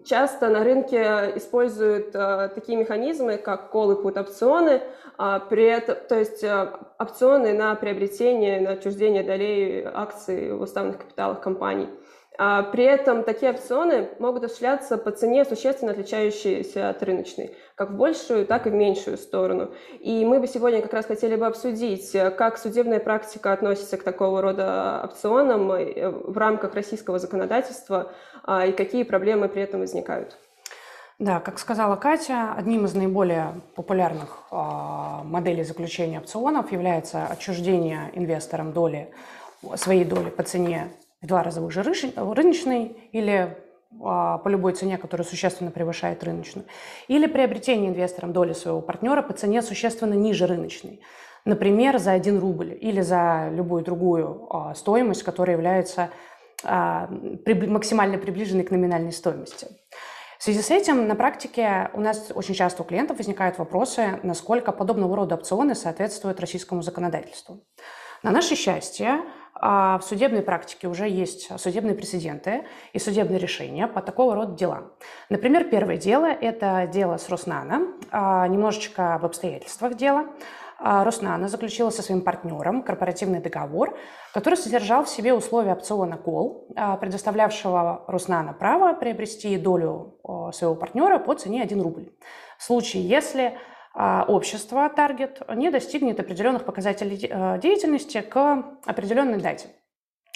часто 0.06 0.50
на 0.50 0.63
рынке 0.63 1.34
используют 1.36 2.13
такие 2.13 2.77
механизмы, 2.77 3.36
как 3.38 3.72
и 3.74 3.77
put 3.77 4.18
опционы, 4.18 4.82
при 5.50 5.66
этом, 5.66 5.98
то 6.08 6.18
есть 6.18 6.44
опционы 6.98 7.54
на 7.54 7.75
приобретение, 7.75 8.60
на 8.62 8.72
отчуждение 8.72 9.24
долей 9.24 9.84
акций 9.86 10.54
в 10.54 10.62
уставных 10.62 11.00
капиталах 11.00 11.42
компаний. 11.42 11.90
А 12.44 12.63
при 12.63 12.86
этом 12.86 13.24
такие 13.24 13.51
опционы 13.51 14.10
могут 14.18 14.44
осуществляться 14.44 14.98
по 14.98 15.12
цене, 15.12 15.46
существенно 15.46 15.92
отличающейся 15.92 16.90
от 16.90 17.04
рыночной, 17.04 17.56
как 17.75 17.92
в 17.92 17.98
большую, 17.98 18.48
так 18.48 18.66
и 18.66 18.70
в 18.70 18.74
меньшую 18.74 19.18
сторону. 19.18 19.75
И 20.00 20.25
мы 20.25 20.40
бы 20.40 20.48
сегодня 20.48 20.82
как 20.82 20.94
раз 20.94 21.06
хотели 21.06 21.36
бы 21.36 21.46
обсудить, 21.46 22.12
как 22.38 22.58
судебная 22.58 23.00
практика 23.00 23.51
относится 23.54 23.98
к 23.98 24.04
такого 24.04 24.42
рода 24.42 25.01
опционам 25.04 25.72
э, 25.74 26.10
в 26.10 26.36
рамках 26.36 26.74
российского 26.74 27.20
законодательства 27.20 28.12
а, 28.44 28.66
и 28.66 28.72
какие 28.72 29.04
проблемы 29.04 29.48
при 29.50 29.62
этом 29.62 29.82
возникают. 29.82 30.38
Да, 31.22 31.40
как 31.40 31.60
сказала 31.60 31.98
Катя, 31.98 32.56
одним 32.58 32.86
из 32.86 32.96
наиболее 32.96 33.54
популярных 33.75 34.40
э, 34.50 34.56
моделей 35.24 35.63
заключения 35.63 36.18
опционов 36.18 36.72
является 36.72 37.28
отчуждение 37.28 38.10
инвесторам 38.13 38.74
доли, 38.74 39.12
своей 39.75 40.04
доли 40.04 40.32
по 40.32 40.42
цене 40.42 40.88
в 41.22 41.28
два 41.28 41.44
раза 41.44 41.62
выше 41.62 41.84
рыночной 41.84 42.98
или 43.12 43.56
а, 44.01 44.40
по 44.40 44.50
любой 44.50 44.74
цене, 44.74 44.98
которая 44.98 45.24
существенно 45.24 45.70
превышает 45.70 46.24
рыночную, 46.24 46.66
или 47.08 47.28
приобретение 47.28 47.92
инвестором 47.92 48.34
доли 48.34 48.54
своего 48.54 48.82
партнера 48.82 49.22
по 49.22 49.34
цене 49.34 49.62
существенно 49.62 50.16
ниже 50.16 50.48
рыночной, 50.48 51.01
например, 51.46 52.00
за 52.00 52.13
1 52.13 52.40
рубль 52.40 52.75
или 52.82 53.01
за 53.01 53.50
любую 53.51 53.84
другую 53.84 54.48
а, 54.50 54.74
стоимость, 54.74 55.22
которая 55.22 55.56
является 55.56 56.10
максимально 56.63 58.20
приближенной 58.20 58.63
к 58.63 58.72
номинальной 58.72 59.12
стоимости. 59.12 59.68
В 60.41 60.43
связи 60.43 60.63
с 60.63 60.71
этим 60.71 61.07
на 61.07 61.13
практике 61.13 61.91
у 61.93 62.01
нас 62.01 62.31
очень 62.33 62.55
часто 62.55 62.81
у 62.81 62.86
клиентов 62.86 63.17
возникают 63.17 63.60
вопросы, 63.60 64.19
насколько 64.24 64.71
подобного 64.71 65.15
рода 65.15 65.36
опционы 65.36 65.75
соответствуют 65.75 66.39
российскому 66.39 66.81
законодательству. 66.81 67.63
На 68.24 68.31
наше 68.31 68.55
счастье, 68.55 69.21
а, 69.53 70.00
в 70.00 70.03
судебной 70.03 70.41
практике 70.41 70.88
уже 70.88 71.07
есть 71.07 71.48
судебные 71.60 71.93
прецеденты 71.93 72.65
и 72.91 72.98
судебные 72.98 73.38
решения 73.38 73.86
по 73.86 74.01
такого 74.01 74.33
рода 74.33 74.55
делам. 74.55 74.91
Например, 75.29 75.63
первое 75.65 75.98
дело– 75.98 76.25
это 76.41 76.89
дело 76.91 77.17
с 77.17 77.29
Роснано, 77.29 77.93
а, 78.10 78.48
немножечко 78.48 79.13
об 79.13 79.25
обстоятельствах 79.25 79.93
дела. 79.93 80.25
А, 80.84 81.04
Роснано 81.04 81.48
заключила 81.48 81.92
со 81.92 82.02
своим 82.02 82.22
партнером 82.22 82.82
корпоративный 82.82 83.40
договор, 83.40 83.98
который 84.34 84.56
содержал 84.56 85.04
в 85.04 85.10
себе 85.10 85.34
условия 85.34 85.74
опциона 85.74 86.18
кол, 86.18 86.68
предоставлявшего 87.00 88.06
Роснано 88.08 88.54
право 88.54 88.94
приобрести 88.94 89.58
долю 89.58 90.18
своего 90.54 90.76
партнера 90.76 91.20
по 91.20 91.36
цене 91.36 91.62
1 91.62 91.82
рубль. 91.82 92.12
В 92.58 92.64
случае, 92.64 93.08
если 93.08 93.58
а, 93.94 94.26
общество, 94.28 94.90
таргет, 94.90 95.42
не 95.54 95.70
достигнет 95.70 96.20
определенных 96.20 96.64
показателей 96.64 97.28
э, 97.30 97.60
деятельности 97.60 98.22
к 98.22 98.64
определенной 98.86 99.40
дате. 99.40 99.68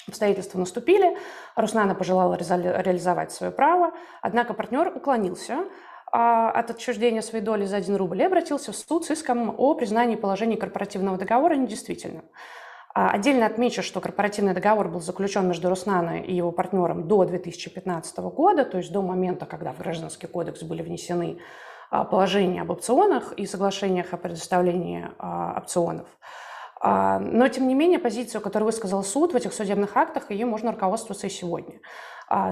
Обстоятельства 0.06 0.58
наступили, 0.58 1.16
Руснана 1.56 1.94
пожелала 1.94 2.34
реализовать 2.34 3.32
свое 3.32 3.50
право, 3.50 3.92
однако 4.22 4.54
партнер 4.54 4.92
уклонился 4.94 5.54
а, 5.54 5.64
от 6.12 6.70
отчуждения 6.70 7.20
своей 7.20 7.44
доли 7.44 7.64
за 7.64 7.76
1 7.76 7.96
рубль 7.96 8.22
и 8.22 8.24
обратился 8.24 8.72
в 8.72 8.76
суд 8.76 9.04
с 9.04 9.10
иском 9.10 9.54
о 9.58 9.74
признании 9.74 10.16
положения 10.16 10.56
корпоративного 10.56 11.18
договора 11.18 11.54
недействительным. 11.54 12.24
А, 12.96 13.10
отдельно 13.10 13.44
отмечу, 13.44 13.82
что 13.82 14.00
корпоративный 14.00 14.54
договор 14.54 14.88
был 14.88 15.00
заключен 15.00 15.46
между 15.46 15.68
Руснана 15.68 16.18
и 16.18 16.34
его 16.34 16.50
партнером 16.50 17.06
до 17.06 17.26
2015 17.26 18.18
года, 18.18 18.64
то 18.64 18.78
есть 18.78 18.90
до 18.90 19.02
момента, 19.02 19.44
когда 19.44 19.74
в 19.74 19.78
Гражданский 19.78 20.26
кодекс 20.26 20.62
были 20.62 20.80
внесены 20.80 21.38
а, 21.90 22.04
положение 22.04 22.62
об 22.62 22.70
опционах 22.70 23.32
и 23.32 23.44
соглашениях 23.44 24.14
о 24.14 24.16
предоставлении 24.16 25.10
а, 25.18 25.58
опционов. 25.58 26.08
А, 26.80 27.18
но, 27.18 27.48
тем 27.48 27.68
не 27.68 27.74
менее, 27.74 27.98
позицию, 27.98 28.40
которую 28.40 28.66
высказал 28.66 29.04
суд 29.04 29.34
в 29.34 29.36
этих 29.36 29.52
судебных 29.52 29.94
актах, 29.94 30.30
ее 30.30 30.46
можно 30.46 30.72
руководствоваться 30.72 31.26
и 31.26 31.30
сегодня. 31.30 31.80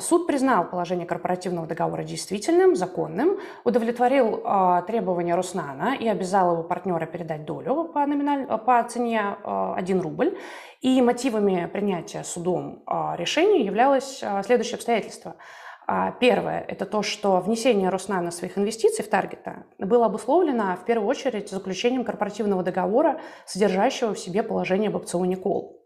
Суд 0.01 0.29
признал 0.29 0.71
положение 0.71 1.05
корпоративного 1.05 1.67
договора 1.67 2.05
действительным, 2.05 2.77
законным, 2.77 3.39
удовлетворил 3.65 4.41
требования 4.87 5.35
Руснана 5.35 5.97
и 5.97 6.07
обязал 6.07 6.53
его 6.53 6.63
партнера 6.63 7.07
передать 7.07 7.45
долю 7.45 7.91
по, 7.93 8.07
номиналь... 8.07 8.47
по 8.47 8.83
цене 8.85 9.37
1 9.45 10.01
рубль. 10.01 10.39
И 10.81 11.03
мотивами 11.03 11.69
принятия 11.73 12.23
судом 12.23 12.85
решения 13.17 13.65
являлось 13.65 14.23
следующее 14.45 14.77
обстоятельство– 14.77 15.35
а, 15.87 16.13
первое– 16.13 16.65
это 16.69 16.87
то, 16.87 17.03
что 17.03 17.41
внесение 17.41 17.91
Роснана 17.91 18.31
своих 18.31 18.57
инвестиций 18.57 19.05
в 19.05 19.11
таргета 19.11 19.65
было 19.79 20.07
обусловлено 20.07 20.77
в 20.77 20.87
первую 20.87 21.09
очередь 21.09 21.51
заключением 21.51 22.05
корпоративного 22.05 22.63
договора, 22.63 23.21
содержащего 23.45 24.15
в 24.15 24.19
себе 24.19 24.43
положение 24.43 24.89
об 24.89 24.97
опционе 24.97 25.37
кол. 25.37 25.84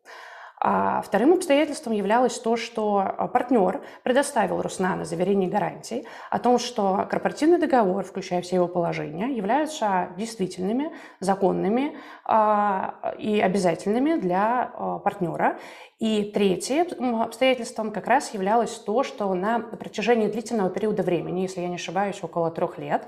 А 0.61 1.03
вторым 1.03 1.35
обстоятельством 1.35 1.93
являлось 1.93 2.39
то, 2.39 2.57
что 2.57 2.99
а, 2.99 3.29
партнер 3.29 3.81
предоставил 4.03 4.61
Руснана 4.61 5.05
заверение 5.05 5.49
гарантий 5.49 6.07
о 6.31 6.39
том, 6.41 6.59
что 6.59 7.07
корпоративный 7.09 7.59
договор, 7.59 8.05
включая 8.05 8.43
все 8.43 8.57
его 8.57 8.67
положения, 8.67 9.29
являются 9.29 10.09
действительными, 10.17 10.93
законными 11.21 11.97
а, 12.25 13.15
и 13.19 13.41
обязательными 13.41 14.17
для 14.17 14.73
а, 14.75 14.99
партнера. 14.99 15.59
И 16.01 16.31
третьим 16.35 17.23
обстоятельством 17.23 17.93
как 17.93 18.07
раз 18.07 18.35
являлось 18.35 18.75
то, 18.79 19.03
что 19.05 19.33
на 19.35 19.61
протяжении 19.61 20.29
длительного 20.29 20.71
периода 20.71 21.03
времени, 21.03 21.41
если 21.41 21.61
я 21.61 21.69
не 21.69 21.77
ошибаюсь, 21.77 22.23
около 22.23 22.51
трех 22.51 22.79
лет, 22.79 23.07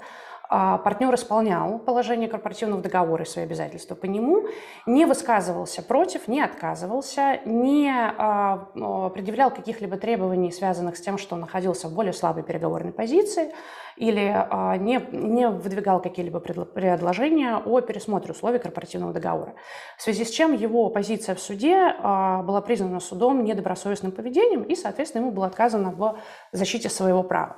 партнер 0.51 1.15
исполнял 1.15 1.79
положение 1.79 2.29
корпоративного 2.29 2.83
договора 2.83 3.23
и 3.23 3.27
свои 3.27 3.45
обязательства 3.45 3.95
по 3.95 4.07
нему, 4.07 4.49
не 4.85 5.05
высказывался 5.05 5.81
против, 5.81 6.27
не 6.27 6.41
отказывался, 6.41 7.39
не 7.45 7.89
а, 7.95 8.69
предъявлял 9.15 9.53
каких-либо 9.53 9.97
требований, 9.97 10.51
связанных 10.51 10.97
с 10.97 11.01
тем, 11.01 11.19
что 11.19 11.37
он 11.37 11.43
находился 11.43 11.89
в 11.89 11.95
более 11.95 12.13
слабой 12.13 12.43
переговорной 12.43 12.93
позиции, 12.93 13.53
или 13.97 14.35
а, 14.35 14.77
не, 14.77 15.01
не 15.13 15.49
выдвигал 15.49 16.03
какие-либо 16.03 16.41
предложения 16.41 17.59
о 17.65 17.81
пересмотре 17.81 18.33
условий 18.33 18.59
корпоративного 18.59 19.13
договора. 19.13 19.55
В 19.99 20.03
связи 20.03 20.25
с 20.25 20.31
чем 20.31 20.53
его 20.53 20.91
позиция 20.91 21.37
в 21.37 21.41
суде 21.41 21.95
была 22.03 22.61
признана 22.61 22.99
судом 22.99 23.45
недобросовестным 23.45 24.11
поведением, 24.11 24.65
и, 24.65 24.75
соответственно, 24.75 25.23
ему 25.23 25.31
было 25.31 25.47
отказано 25.47 25.93
в 25.93 26.19
защите 26.51 26.89
своего 26.89 27.23
права. 27.23 27.57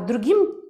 Другим 0.00 0.48
а, 0.48 0.69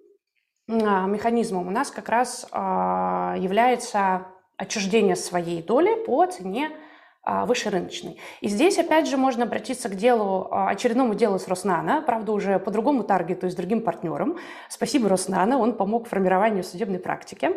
механизмом 0.76 1.68
у 1.68 1.70
нас 1.70 1.90
как 1.90 2.08
раз 2.08 2.46
а, 2.52 3.36
является 3.38 4.26
отчуждение 4.56 5.16
своей 5.16 5.62
доли 5.62 6.04
по 6.04 6.26
цене 6.26 6.70
а, 6.70 6.89
выше 7.24 7.70
рыночной. 7.70 8.18
И 8.40 8.48
здесь, 8.48 8.78
опять 8.78 9.08
же, 9.08 9.16
можно 9.16 9.44
обратиться 9.44 9.88
к 9.88 9.94
делу, 9.94 10.48
очередному 10.50 11.14
делу 11.14 11.38
с 11.38 11.48
Роснана, 11.48 12.02
правда, 12.02 12.32
уже 12.32 12.58
по 12.58 12.70
другому 12.70 13.04
таргету 13.04 13.46
и 13.46 13.50
с 13.50 13.54
другим 13.54 13.82
партнером. 13.82 14.38
Спасибо 14.68 15.08
Роснана, 15.08 15.58
он 15.58 15.74
помог 15.74 16.08
формированию 16.08 16.64
судебной 16.64 16.98
практики. 16.98 17.50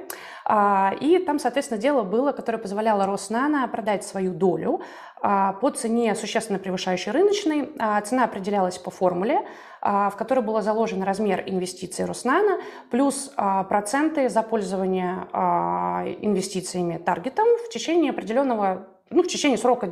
И 1.02 1.24
там, 1.26 1.40
соответственно, 1.40 1.80
дело 1.80 2.04
было, 2.04 2.34
которое 2.34 2.58
позволяло 2.58 3.06
Роснана 3.06 3.68
продать 3.68 4.04
свою 4.04 4.34
долю 4.34 4.82
по 5.22 5.70
цене, 5.74 6.16
существенно 6.16 6.60
превышающей 6.60 7.12
рыночной. 7.12 7.72
Цена 8.04 8.26
определялась 8.26 8.78
по 8.78 8.92
формуле, 8.92 9.48
а, 9.86 10.10
в 10.10 10.16
которой 10.16 10.40
был 10.40 10.62
заложен 10.62 11.04
размер 11.04 11.44
инвестиций 11.46 12.06
Роснана 12.06 12.58
плюс 12.90 13.34
а, 13.36 13.64
проценты 13.66 14.30
за 14.30 14.42
пользование 14.42 15.28
а, 15.34 16.06
инвестициями 16.22 16.98
таргетом 16.98 17.46
в 17.66 17.70
течение 17.70 18.12
определенного 18.12 18.88
ну, 19.14 19.24
в 19.24 19.28
течение 19.28 19.58
срока, 19.58 19.88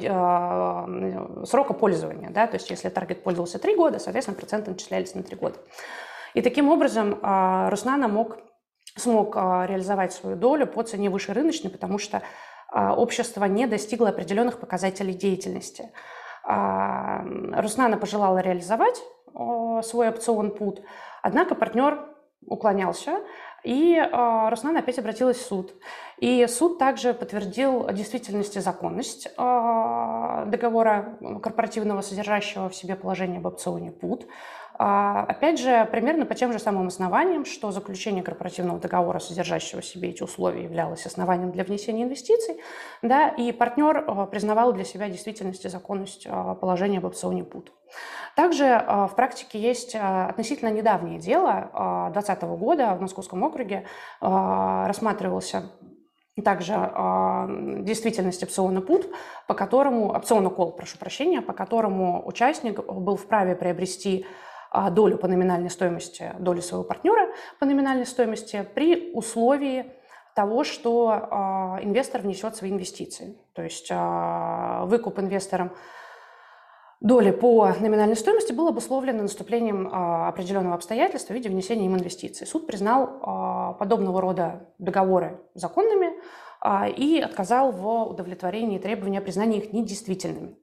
срока 1.46 1.74
пользования. 1.74 2.30
Да? 2.30 2.48
То 2.48 2.56
есть 2.56 2.70
если 2.70 2.90
таргет 2.90 3.24
пользовался 3.24 3.60
3 3.60 3.76
года, 3.76 4.00
соответственно, 4.00 4.38
проценты 4.38 4.72
начислялись 4.72 5.16
на 5.16 5.24
3 5.24 5.36
года. 5.38 5.58
И 6.34 6.42
таким 6.42 6.70
образом 6.70 7.20
Роснана 7.22 8.08
мог, 8.08 8.38
смог 8.96 9.36
реализовать 9.36 10.14
свою 10.14 10.36
долю 10.36 10.66
по 10.68 10.84
цене 10.84 11.10
выше 11.10 11.34
рыночной, 11.34 11.70
потому 11.70 11.98
что 11.98 12.22
общество 12.74 13.46
не 13.46 13.68
достигло 13.68 14.10
определенных 14.10 14.60
показателей 14.60 15.14
деятельности. 15.14 15.92
Руснана 16.46 17.98
пожелала 17.98 18.40
реализовать 18.40 19.02
свой 19.84 20.10
опцион 20.10 20.52
пут, 20.52 20.82
однако 21.22 21.56
партнер 21.56 22.08
уклонялся, 22.46 23.20
и 23.64 23.96
э, 23.96 24.50
Руслан 24.50 24.78
опять 24.78 24.98
обратилась 24.98 25.38
в 25.38 25.46
суд. 25.46 25.74
И 26.18 26.48
суд 26.48 26.80
также 26.80 27.14
подтвердил 27.14 27.88
действительность 27.92 28.56
и 28.56 28.60
законность 28.60 29.28
э, 29.28 30.44
договора 30.48 31.18
корпоративного, 31.42 32.02
содержащего 32.02 32.70
в 32.70 32.76
себе 32.76 32.96
положение 32.96 33.38
об 33.38 33.46
опционе 33.46 33.92
ПУТ. 33.92 34.26
А, 34.84 35.26
опять 35.28 35.60
же, 35.60 35.88
примерно 35.92 36.26
по 36.26 36.34
тем 36.34 36.52
же 36.52 36.58
самым 36.58 36.88
основаниям, 36.88 37.46
что 37.46 37.70
заключение 37.70 38.24
корпоративного 38.24 38.80
договора, 38.80 39.20
содержащего 39.20 39.82
в 39.82 39.86
себе 39.86 40.10
эти 40.10 40.24
условия, 40.24 40.64
являлось 40.64 41.06
основанием 41.06 41.52
для 41.52 41.64
внесения 41.64 42.02
инвестиций, 42.02 42.60
да, 43.04 43.28
и 43.30 43.52
партнер 43.52 43.98
э, 43.98 44.28
признавал 44.32 44.74
для 44.74 44.84
себя 44.84 45.08
действительность 45.08 45.66
и 45.66 45.70
законность 45.70 46.26
э, 46.26 46.56
положения 46.60 46.98
об 46.98 47.06
опционе 47.06 47.44
ПУТ. 47.44 47.72
Также 48.36 48.84
в 48.88 49.12
практике 49.16 49.60
есть 49.60 49.94
относительно 49.94 50.70
недавнее 50.70 51.20
дело 51.20 52.10
2020 52.14 52.44
года 52.58 52.96
в 52.96 53.02
Московском 53.02 53.44
округе 53.44 53.86
рассматривался 54.22 55.70
также 56.44 56.74
э, 56.74 57.82
действительность 57.82 58.42
опциона 58.42 58.82
пут, 58.82 59.08
по 59.48 59.54
которому, 59.54 60.14
опциона 60.16 60.50
кол, 60.50 60.72
прошу 60.72 60.98
прощения, 60.98 61.42
по 61.42 61.52
которому 61.52 62.26
участник 62.26 62.84
был 62.84 63.18
вправе 63.18 63.56
приобрести 63.56 64.26
а, 64.26 64.51
долю 64.92 65.18
по 65.18 65.28
номинальной 65.28 65.70
стоимости, 65.70 66.34
долю 66.40 66.62
своего 66.62 66.84
партнера 66.84 67.30
по 67.60 67.66
номинальной 67.66 68.06
стоимости 68.06 68.66
при 68.74 69.12
условии 69.14 69.94
того, 70.34 70.64
что 70.64 71.10
а, 71.10 71.80
инвестор 71.82 72.22
внесет 72.22 72.56
свои 72.56 72.72
инвестиции. 72.72 73.38
То 73.54 73.62
есть 73.62 73.90
а, 73.92 74.86
выкуп 74.86 75.20
инвестором 75.20 75.72
доли 77.02 77.32
по 77.32 77.74
номинальной 77.80 78.16
стоимости 78.16 78.54
был 78.54 78.68
обусловлен 78.68 79.18
наступлением 79.18 79.90
определенного 79.92 80.76
обстоятельства 80.76 81.34
в 81.34 81.36
виде 81.36 81.50
внесения 81.50 81.88
им 81.88 81.96
инвестиций. 81.96 82.46
Суд 82.46 82.68
признал 82.68 83.76
подобного 83.80 84.22
рода 84.22 84.70
договоры 84.78 85.42
законными 85.56 86.12
и 86.96 87.20
отказал 87.20 87.72
в 87.72 88.04
удовлетворении 88.04 88.78
требования 88.78 89.18
о 89.18 89.22
их 89.58 89.74
недействительными. 89.74 90.56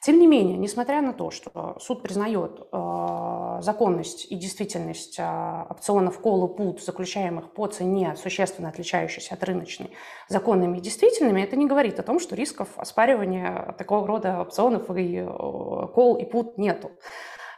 Тем 0.00 0.20
не 0.20 0.28
менее, 0.28 0.56
несмотря 0.56 1.02
на 1.02 1.12
то, 1.12 1.30
что 1.30 1.76
суд 1.80 2.02
признает 2.02 2.60
э, 2.70 3.58
законность 3.60 4.30
и 4.30 4.36
действительность 4.36 5.18
э, 5.18 5.64
опционов 5.68 6.20
call 6.20 6.76
и 6.76 6.78
заключаемых 6.78 7.52
по 7.52 7.66
цене, 7.66 8.14
существенно 8.16 8.68
отличающейся 8.68 9.34
от 9.34 9.42
рыночной, 9.42 9.90
законными 10.28 10.78
и 10.78 10.80
действительными, 10.80 11.42
это 11.42 11.56
не 11.56 11.66
говорит 11.66 11.98
о 11.98 12.04
том, 12.04 12.20
что 12.20 12.36
рисков 12.36 12.68
оспаривания 12.76 13.74
такого 13.76 14.06
рода 14.06 14.40
опционов 14.40 14.88
и 14.90 15.16
э, 15.16 15.26
и 15.26 16.24
put 16.24 16.52
нету. 16.56 16.92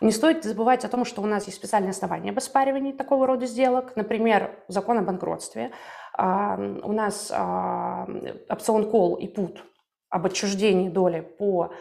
Не 0.00 0.12
стоит 0.12 0.44
забывать 0.44 0.87
о 0.87 0.88
том, 0.88 1.04
что 1.04 1.20
у 1.20 1.26
нас 1.26 1.44
есть 1.44 1.59
специальные 1.59 1.90
основания 1.90 2.30
об 2.30 2.38
оспаривании 2.38 2.92
такого 2.92 3.26
рода 3.26 3.44
сделок, 3.44 3.97
например, 3.97 4.59
закон 4.66 4.97
о 4.97 5.02
банкротстве. 5.02 5.73
У 6.16 6.92
нас 6.92 7.30
опцион 7.30 8.90
кол 8.90 9.16
и 9.16 9.28
пут 9.28 9.62
об 10.09 10.25
отчуждении 10.25 10.88
доли 10.88 11.20
по 11.20 11.73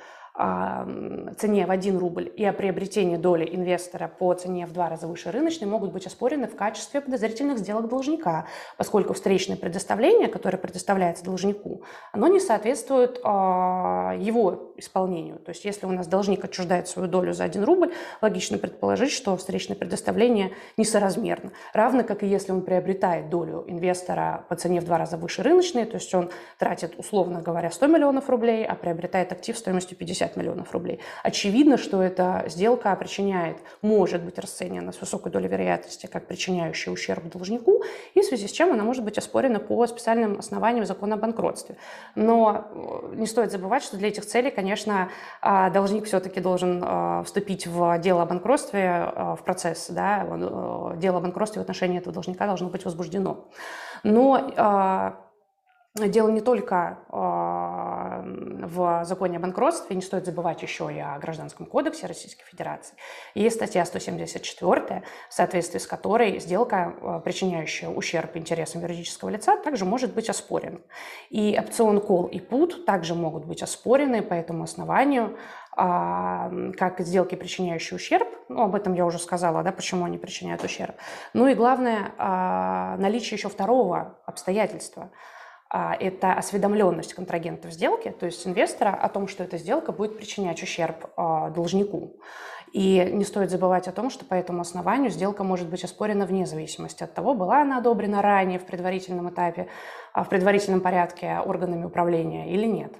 цене 1.37 1.65
в 1.65 1.71
1 1.71 1.97
рубль 1.97 2.31
и 2.33 2.45
о 2.45 2.53
приобретении 2.53 3.17
доли 3.17 3.47
инвестора 3.51 4.07
по 4.07 4.33
цене 4.33 4.65
в 4.65 4.71
два 4.71 4.87
раза 4.87 5.05
выше 5.05 5.31
рыночной 5.31 5.67
могут 5.67 5.91
быть 5.91 6.07
оспорены 6.07 6.47
в 6.47 6.55
качестве 6.55 7.01
подозрительных 7.01 7.57
сделок 7.57 7.89
должника, 7.89 8.45
поскольку 8.77 9.13
встречное 9.13 9.57
предоставление, 9.57 10.29
которое 10.29 10.57
предоставляется 10.57 11.25
должнику, 11.25 11.83
оно 12.13 12.27
не 12.27 12.39
соответствует 12.39 13.17
э, 13.17 13.21
его 13.21 14.73
исполнению. 14.77 15.39
То 15.39 15.49
есть 15.49 15.65
если 15.65 15.85
у 15.85 15.91
нас 15.91 16.07
должник 16.07 16.45
отчуждает 16.45 16.87
свою 16.87 17.09
долю 17.09 17.33
за 17.33 17.43
1 17.43 17.63
рубль, 17.63 17.91
логично 18.21 18.57
предположить, 18.57 19.11
что 19.11 19.35
встречное 19.35 19.75
предоставление 19.75 20.53
несоразмерно. 20.77 21.51
Равно 21.73 22.03
как 22.03 22.23
и 22.23 22.27
если 22.27 22.53
он 22.53 22.61
приобретает 22.61 23.29
долю 23.29 23.65
инвестора 23.67 24.45
по 24.47 24.55
цене 24.55 24.79
в 24.79 24.85
два 24.85 24.97
раза 24.97 25.17
выше 25.17 25.43
рыночной, 25.43 25.85
то 25.85 25.95
есть 25.95 26.13
он 26.13 26.29
тратит, 26.57 26.93
условно 26.97 27.41
говоря, 27.41 27.71
100 27.71 27.87
миллионов 27.87 28.29
рублей, 28.29 28.65
а 28.65 28.75
приобретает 28.75 29.33
актив 29.33 29.57
стоимостью 29.57 29.97
50 29.97 30.28
50 30.29 30.35
миллионов 30.37 30.71
рублей. 30.71 30.99
Очевидно, 31.23 31.77
что 31.77 32.01
эта 32.01 32.43
сделка 32.47 32.95
причиняет, 32.95 33.57
может 33.81 34.21
быть 34.21 34.37
расценена 34.39 34.91
с 34.91 35.01
высокой 35.01 35.31
долей 35.31 35.47
вероятности 35.47 36.07
как 36.07 36.25
причиняющая 36.27 36.93
ущерб 36.93 37.23
должнику, 37.29 37.83
и 38.13 38.21
в 38.21 38.25
связи 38.25 38.47
с 38.47 38.51
чем 38.51 38.71
она 38.71 38.83
может 38.83 39.03
быть 39.03 39.17
оспорена 39.17 39.59
по 39.59 39.85
специальным 39.87 40.39
основаниям 40.39 40.85
закона 40.85 41.15
о 41.15 41.17
банкротстве. 41.17 41.75
Но 42.15 42.67
э, 42.71 43.15
не 43.15 43.27
стоит 43.27 43.51
забывать, 43.51 43.83
что 43.83 43.97
для 43.97 44.09
этих 44.09 44.25
целей, 44.25 44.51
конечно, 44.51 45.09
а, 45.41 45.69
должник 45.69 46.05
все-таки 46.05 46.39
должен 46.39 46.83
э, 46.83 47.23
вступить 47.25 47.67
в 47.67 47.99
дело 47.99 48.23
о 48.23 48.25
банкротстве, 48.25 49.11
э, 49.15 49.35
в 49.39 49.43
процесс, 49.43 49.87
да, 49.89 50.25
дело 50.97 51.17
о 51.17 51.21
банкротстве 51.21 51.61
в 51.61 51.63
отношении 51.63 51.97
этого 51.97 52.13
должника 52.13 52.45
должно 52.45 52.69
быть 52.69 52.85
возбуждено. 52.85 53.47
Но 54.03 54.51
а, 54.57 55.28
Дело 56.07 56.29
не 56.29 56.41
только 56.41 56.99
а, 57.09 58.23
в 58.23 59.03
законе 59.05 59.37
о 59.37 59.39
банкротстве, 59.39 59.95
не 59.95 60.01
стоит 60.01 60.25
забывать 60.25 60.61
еще 60.61 60.93
и 60.93 60.99
о 60.99 61.17
Гражданском 61.19 61.65
кодексе 61.65 62.07
Российской 62.07 62.45
Федерации. 62.45 62.95
Есть 63.35 63.57
статья 63.57 63.85
174, 63.85 65.03
в 65.29 65.33
соответствии 65.33 65.79
с 65.79 65.87
которой 65.87 66.39
сделка, 66.39 66.93
а, 67.01 67.19
причиняющая 67.19 67.89
ущерб 67.89 68.37
интересам 68.37 68.81
юридического 68.81 69.29
лица, 69.29 69.57
также 69.57 69.85
может 69.85 70.13
быть 70.13 70.29
оспорена. 70.29 70.79
И 71.29 71.57
опцион 71.59 71.99
кол 71.99 72.27
и 72.27 72.39
пут 72.39 72.85
также 72.85 73.15
могут 73.15 73.45
быть 73.45 73.61
оспорены 73.61 74.21
по 74.21 74.33
этому 74.33 74.63
основанию, 74.63 75.37
а, 75.75 76.51
как 76.77 76.99
сделки, 76.99 77.35
причиняющие 77.35 77.95
ущерб. 77.95 78.27
Ну, 78.47 78.63
об 78.63 78.75
этом 78.75 78.93
я 78.93 79.05
уже 79.05 79.19
сказала, 79.19 79.63
да, 79.63 79.71
почему 79.71 80.05
они 80.05 80.17
причиняют 80.17 80.63
ущерб. 80.63 80.95
Ну 81.33 81.47
и 81.47 81.53
главное, 81.53 82.11
наличие 82.97 83.37
еще 83.37 83.49
второго 83.49 84.17
обстоятельства– 84.25 85.11
это 85.71 86.33
осведомленность 86.33 87.13
контрагентов 87.13 87.71
сделки, 87.71 88.09
то 88.09 88.25
есть 88.25 88.45
инвестора 88.47 88.89
о 88.89 89.07
том, 89.09 89.27
что 89.27 89.43
эта 89.43 89.57
сделка 89.57 89.91
будет 89.91 90.17
причинять 90.17 90.63
ущерб 90.63 91.11
а, 91.15 91.49
должнику. 91.49 92.15
И 92.71 93.09
не 93.11 93.23
стоит 93.23 93.49
забывать 93.49 93.87
о 93.87 93.91
том, 93.91 94.09
что 94.09 94.25
по 94.25 94.33
этому 94.35 94.61
основанию 94.61 95.09
сделка 95.09 95.43
может 95.43 95.69
быть 95.69 95.83
оспорена 95.83 96.25
вне 96.25 96.45
зависимости 96.45 97.03
от 97.03 97.13
того, 97.13 97.33
была 97.33 97.61
она 97.61 97.79
одобрена 97.79 98.21
ранее 98.21 98.59
в 98.59 98.65
предварительном 98.65 99.29
этапе, 99.29 99.67
а, 100.13 100.23
в 100.23 100.29
предварительном 100.29 100.81
порядке 100.81 101.39
органами 101.45 101.85
управления 101.85 102.51
или 102.51 102.65
нет. 102.65 102.93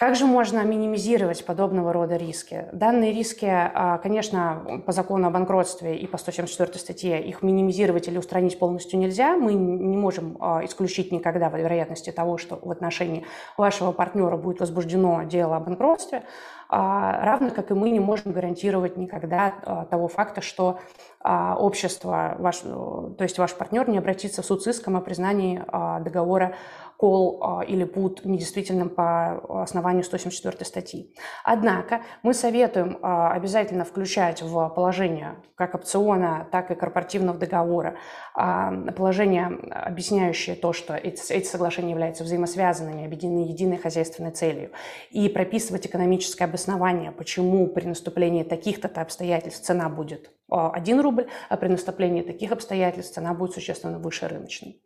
Как 0.00 0.16
же 0.16 0.24
можно 0.24 0.64
минимизировать 0.64 1.44
подобного 1.44 1.92
рода 1.92 2.16
риски? 2.16 2.64
Данные 2.72 3.12
риски, 3.12 3.44
а, 3.44 3.98
конечно, 3.98 4.82
по 4.86 4.92
закону 4.92 5.26
о 5.26 5.30
банкротстве 5.30 5.94
и 5.94 6.06
по 6.06 6.16
174 6.16 6.78
статье 6.78 7.22
их 7.22 7.42
минимизировать 7.42 8.08
или 8.08 8.16
устранить 8.16 8.58
полностью 8.58 8.98
нельзя. 8.98 9.36
Мы 9.36 9.52
не 9.52 9.98
можем 9.98 10.38
а, 10.40 10.64
исключить 10.64 11.12
никогда 11.12 11.50
вероятности 11.50 12.12
того, 12.12 12.38
что 12.38 12.58
в 12.62 12.70
отношении 12.70 13.26
вашего 13.58 13.92
партнера 13.92 14.38
будет 14.38 14.60
возбуждено 14.60 15.24
дело 15.24 15.56
о 15.56 15.60
банкротстве, 15.60 16.22
а, 16.70 17.22
равно 17.22 17.50
как 17.50 17.70
и 17.70 17.74
мы 17.74 17.90
не 17.90 18.00
можем 18.00 18.32
гарантировать 18.32 18.96
никогда 18.96 19.86
того 19.90 20.08
факта, 20.08 20.40
что 20.40 20.78
общество, 21.22 22.36
ваш, 22.38 22.60
то 22.60 23.14
есть 23.18 23.36
ваш 23.36 23.54
партнер 23.54 23.86
не 23.90 23.98
обратится 23.98 24.40
в 24.40 24.46
суд 24.46 24.62
с 24.62 24.68
иском 24.68 24.96
о 24.96 25.02
признании 25.02 25.62
договора 26.02 26.54
кол 27.00 27.40
а, 27.42 27.64
или 27.64 27.84
пут 27.84 28.26
недействительным 28.26 28.90
по 28.90 29.62
основанию 29.62 30.04
174 30.04 30.66
статьи. 30.66 31.14
Однако 31.44 32.02
мы 32.22 32.34
советуем 32.34 32.98
а, 33.00 33.32
обязательно 33.32 33.86
включать 33.86 34.42
в 34.42 34.68
положение 34.68 35.36
как 35.54 35.74
опциона, 35.74 36.46
так 36.52 36.70
и 36.70 36.74
корпоративного 36.74 37.38
договора 37.38 37.96
а, 38.34 38.70
положение, 38.92 39.46
объясняющее 39.70 40.54
то, 40.54 40.74
что 40.74 40.94
эти, 40.94 41.46
соглашения 41.46 41.92
являются 41.92 42.22
взаимосвязанными, 42.22 43.06
объединены 43.06 43.48
единой 43.48 43.78
хозяйственной 43.78 44.32
целью, 44.32 44.70
и 45.10 45.30
прописывать 45.30 45.86
экономическое 45.86 46.44
обоснование, 46.44 47.12
почему 47.12 47.66
при 47.68 47.86
наступлении 47.86 48.42
таких-то 48.42 48.88
обстоятельств 49.00 49.64
цена 49.64 49.88
будет 49.88 50.30
1 50.50 51.00
рубль, 51.00 51.28
а 51.48 51.56
при 51.56 51.68
наступлении 51.68 52.20
таких 52.20 52.52
обстоятельств 52.52 53.14
цена 53.14 53.32
будет 53.32 53.54
существенно 53.54 53.98
выше 53.98 54.28
рыночной. 54.28 54.82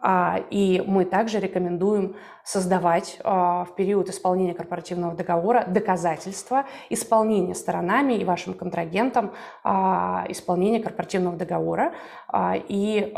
А, 0.00 0.40
и 0.50 0.82
мы 0.86 1.04
также 1.04 1.40
рекомендуем 1.40 2.16
создавать 2.44 3.18
а, 3.24 3.64
в 3.64 3.74
период 3.74 4.08
исполнения 4.08 4.54
корпоративного 4.54 5.14
договора 5.14 5.64
доказательства 5.66 6.66
исполнения 6.88 7.54
сторонами 7.54 8.14
и 8.14 8.24
вашим 8.24 8.54
контрагентам 8.54 9.32
а, 9.64 10.24
исполнения 10.28 10.80
корпоративного 10.80 11.36
договора 11.36 11.92
и 12.68 13.12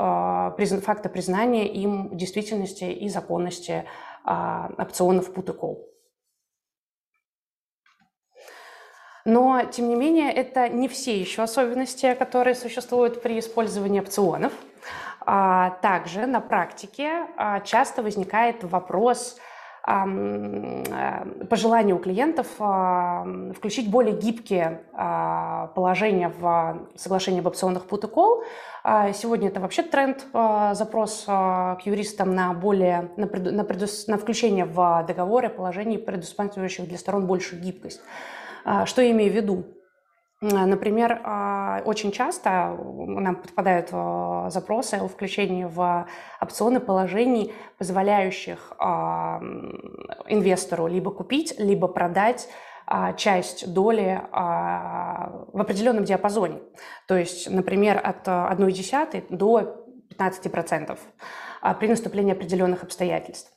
факта 0.85 1.09
признания 1.09 1.67
им 1.67 2.17
действительности 2.17 2.85
и 2.85 3.09
законности 3.09 3.85
опционов 4.25 5.31
put 5.35 5.51
и 5.51 5.59
call. 5.59 5.91
Но, 9.25 9.63
тем 9.71 9.89
не 9.89 9.97
менее, 9.97 10.33
это 10.33 10.69
не 10.69 10.89
все 10.89 11.19
еще 11.19 11.43
особенности, 11.43 12.15
которые 12.15 12.55
существуют 12.55 13.23
при 13.23 13.39
использовании 13.39 14.01
опционов. 14.01 14.53
А, 15.27 15.71
также 15.83 16.27
на 16.27 16.41
практике 16.41 17.27
а, 17.37 17.61
часто 17.61 18.03
возникает 18.03 18.65
вопрос 18.65 19.37
э, 19.87 19.93
по 21.49 21.57
желанию 21.57 21.97
у 21.97 21.99
клиентов 21.99 22.47
включить 23.57 23.91
более 23.91 24.17
гибкие 24.17 24.83
а, 24.93 25.69
положения 25.69 26.29
в 26.29 26.89
соглашении 26.97 27.41
об 27.41 27.47
опционных 27.47 27.87
put 27.87 28.07
и 28.07 28.13
call. 28.13 29.13
Сегодня 29.13 29.49
это 29.49 29.61
вообще 29.61 29.83
тренд, 29.83 30.27
запрос 30.33 31.25
к 31.27 31.81
юристам 31.85 32.35
на 32.35 32.55
более 32.55 33.11
на, 33.19 33.27
на, 33.27 33.65
предус, 33.65 34.07
на 34.07 34.17
включение 34.17 34.65
в 34.65 35.05
договоры 35.07 35.51
положений, 35.51 35.99
предусматривающих 35.99 36.89
для 36.89 36.97
сторон 36.97 37.27
большую 37.27 37.61
гибкость. 37.61 38.01
Что 38.87 39.03
я 39.03 39.11
имею 39.11 39.31
в 39.33 39.35
виду? 39.35 39.65
Например, 40.41 41.21
а, 41.23 41.60
очень 41.85 42.13
часто 42.13 42.77
нам 42.97 43.37
попадают 43.37 43.89
а, 43.93 44.51
запросы 44.51 44.95
о 44.95 45.09
включении 45.09 45.65
в 45.65 46.07
опционы 46.41 46.81
положений, 46.81 47.53
позволяющих 47.79 48.73
а, 48.79 49.41
инвестору 50.29 50.87
либо 50.87 51.11
купить, 51.11 51.55
либо 51.59 51.89
продать 51.89 52.49
часть 53.17 53.73
доли 53.73 54.21
в 54.33 55.61
определенном 55.61 56.03
диапазоне. 56.03 56.59
То 57.07 57.17
есть, 57.17 57.49
например, 57.49 58.01
от 58.03 58.27
1,1 58.27 59.27
до 59.29 59.87
15% 60.19 60.99
при 61.79 61.87
наступлении 61.87 62.33
определенных 62.33 62.83
обстоятельств. 62.83 63.53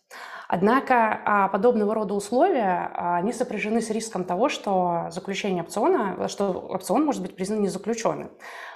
Однако 0.55 1.19
а, 1.25 1.47
подобного 1.47 1.95
рода 1.95 2.13
условия 2.13 2.91
а, 2.93 3.21
не 3.21 3.33
сопряжены 3.33 3.81
с 3.81 3.89
риском 3.89 4.23
того, 4.23 4.49
что 4.49 5.07
заключение 5.09 5.63
опциона, 5.63 6.27
что 6.27 6.51
опцион 6.51 7.05
может 7.05 7.23
быть 7.23 7.35
признан 7.35 7.63
незаключенным. 7.63 8.29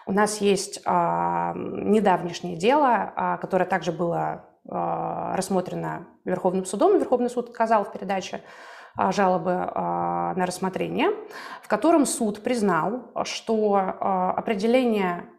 У 0.07 0.11
нас 0.11 0.41
есть 0.41 0.81
а, 0.85 1.53
недавнешнее 1.55 2.57
дело, 2.57 3.37
которое 3.39 3.65
также 3.65 3.91
было 3.91 4.45
рассмотрено 4.65 6.07
Верховным 6.25 6.65
судом, 6.65 6.97
Верховный 6.97 7.29
суд 7.29 7.49
отказал 7.49 7.85
в 7.85 7.91
передаче 7.91 8.41
жалобы 8.97 9.51
на 9.51 10.45
рассмотрение, 10.45 11.11
в 11.61 11.67
котором 11.67 12.07
суд 12.07 12.43
признал, 12.43 13.11
что 13.23 13.75
определение 14.35 15.29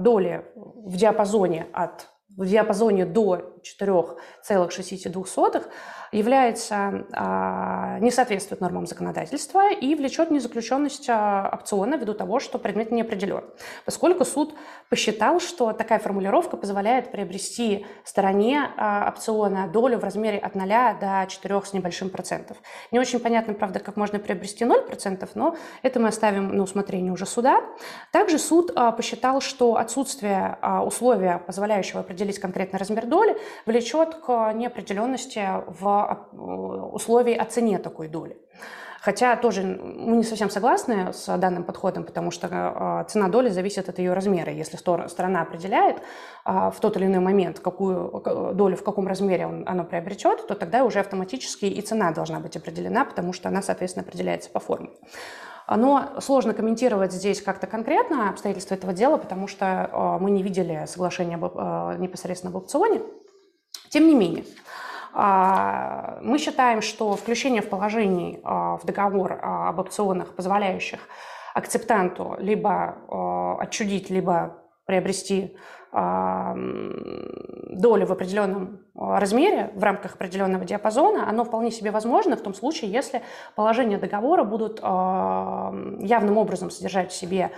доли 0.00 0.50
в 0.56 0.96
диапазоне 0.96 1.68
от 1.74 2.08
в 2.36 2.46
диапазоне 2.46 3.04
до 3.04 3.59
4,62 3.62 5.66
является, 6.12 7.06
а, 7.12 7.98
не 8.00 8.10
соответствует 8.10 8.60
нормам 8.60 8.86
законодательства 8.86 9.72
и 9.72 9.94
влечет 9.94 10.30
незаключенность 10.30 11.08
а, 11.08 11.48
опциона 11.52 11.94
ввиду 11.94 12.14
того, 12.14 12.40
что 12.40 12.58
предмет 12.58 12.90
не 12.90 13.02
определен. 13.02 13.44
Поскольку 13.84 14.24
суд 14.24 14.54
посчитал, 14.88 15.38
что 15.38 15.72
такая 15.72 16.00
формулировка 16.00 16.56
позволяет 16.56 17.12
приобрести 17.12 17.86
стороне 18.04 18.70
а, 18.76 19.08
опциона 19.08 19.68
долю 19.68 19.98
в 19.98 20.04
размере 20.04 20.38
от 20.38 20.56
0 20.56 20.68
до 21.00 21.26
4 21.28 21.62
с 21.64 21.72
небольшим 21.72 22.10
процентов. 22.10 22.56
Не 22.90 22.98
очень 22.98 23.20
понятно, 23.20 23.54
правда, 23.54 23.78
как 23.78 23.96
можно 23.96 24.18
приобрести 24.18 24.64
0%, 24.64 25.28
но 25.34 25.56
это 25.82 26.00
мы 26.00 26.08
оставим 26.08 26.56
на 26.56 26.64
усмотрение 26.64 27.12
уже 27.12 27.26
суда. 27.26 27.62
Также 28.10 28.38
суд 28.38 28.74
посчитал, 28.96 29.40
что 29.40 29.76
отсутствие 29.76 30.58
условия, 30.84 31.40
позволяющего 31.46 32.00
определить 32.00 32.38
конкретный 32.38 32.78
размер 32.78 33.06
доли, 33.06 33.36
влечет 33.66 34.14
к 34.16 34.52
неопределенности 34.52 35.46
в 35.66 36.28
условий 36.92 37.34
о 37.34 37.44
цене 37.44 37.78
такой 37.78 38.08
доли. 38.08 38.36
Хотя 39.00 39.34
тоже 39.36 39.62
мы 39.62 40.18
не 40.18 40.24
совсем 40.24 40.50
согласны 40.50 41.12
с 41.14 41.24
данным 41.38 41.64
подходом, 41.64 42.04
потому 42.04 42.30
что 42.30 42.48
а, 42.50 43.04
цена 43.04 43.28
доли 43.28 43.48
зависит 43.48 43.88
от 43.88 43.98
ее 43.98 44.12
размера. 44.12 44.52
Если 44.52 44.76
сторона 44.76 45.40
определяет 45.40 46.02
а, 46.44 46.70
в 46.70 46.78
тот 46.80 46.98
или 46.98 47.06
иной 47.06 47.20
момент, 47.20 47.60
какую 47.60 48.22
долю, 48.54 48.76
в 48.76 48.84
каком 48.84 49.08
размере 49.08 49.46
он, 49.46 49.64
она 49.66 49.84
приобретет, 49.84 50.46
то 50.46 50.54
тогда 50.54 50.84
уже 50.84 51.00
автоматически 51.00 51.64
и 51.64 51.80
цена 51.80 52.12
должна 52.12 52.40
быть 52.40 52.56
определена, 52.58 53.06
потому 53.06 53.32
что 53.32 53.48
она, 53.48 53.62
соответственно, 53.62 54.04
определяется 54.06 54.50
по 54.50 54.60
форме. 54.60 54.90
Но 55.66 56.20
сложно 56.20 56.52
комментировать 56.52 57.12
здесь 57.12 57.40
как-то 57.40 57.66
конкретно 57.66 58.28
обстоятельства 58.28 58.74
этого 58.74 58.92
дела, 58.92 59.16
потому 59.16 59.46
что 59.46 59.88
а, 59.90 60.18
мы 60.18 60.30
не 60.30 60.42
видели 60.42 60.84
соглашения 60.86 61.38
непосредственно 61.96 62.50
об 62.50 62.56
опционе. 62.56 63.00
Тем 63.90 64.06
не 64.06 64.14
менее, 64.14 64.44
а, 65.12 66.20
мы 66.22 66.38
считаем, 66.38 66.80
что 66.80 67.16
включение 67.16 67.60
в 67.60 67.68
положений 67.68 68.40
а, 68.44 68.76
в 68.76 68.86
договор 68.86 69.40
а, 69.42 69.68
об 69.68 69.80
опционах, 69.80 70.34
позволяющих 70.34 71.00
акцептанту 71.52 72.36
либо 72.38 73.58
отчудить, 73.60 74.08
либо 74.08 74.62
приобрести 74.86 75.56
долю 75.92 78.06
в 78.06 78.12
определенном 78.12 78.82
размере 78.94 79.72
в 79.74 79.82
рамках 79.82 80.14
определенного 80.14 80.64
диапазона, 80.64 81.28
оно 81.28 81.42
вполне 81.42 81.72
себе 81.72 81.90
возможно 81.90 82.36
в 82.36 82.40
том 82.40 82.54
случае, 82.54 82.92
если 82.92 83.22
положения 83.56 83.98
договора 83.98 84.44
будут 84.44 84.80
явным 84.80 86.38
образом 86.38 86.70
содержать 86.70 87.10
в 87.10 87.16
себе 87.16 87.50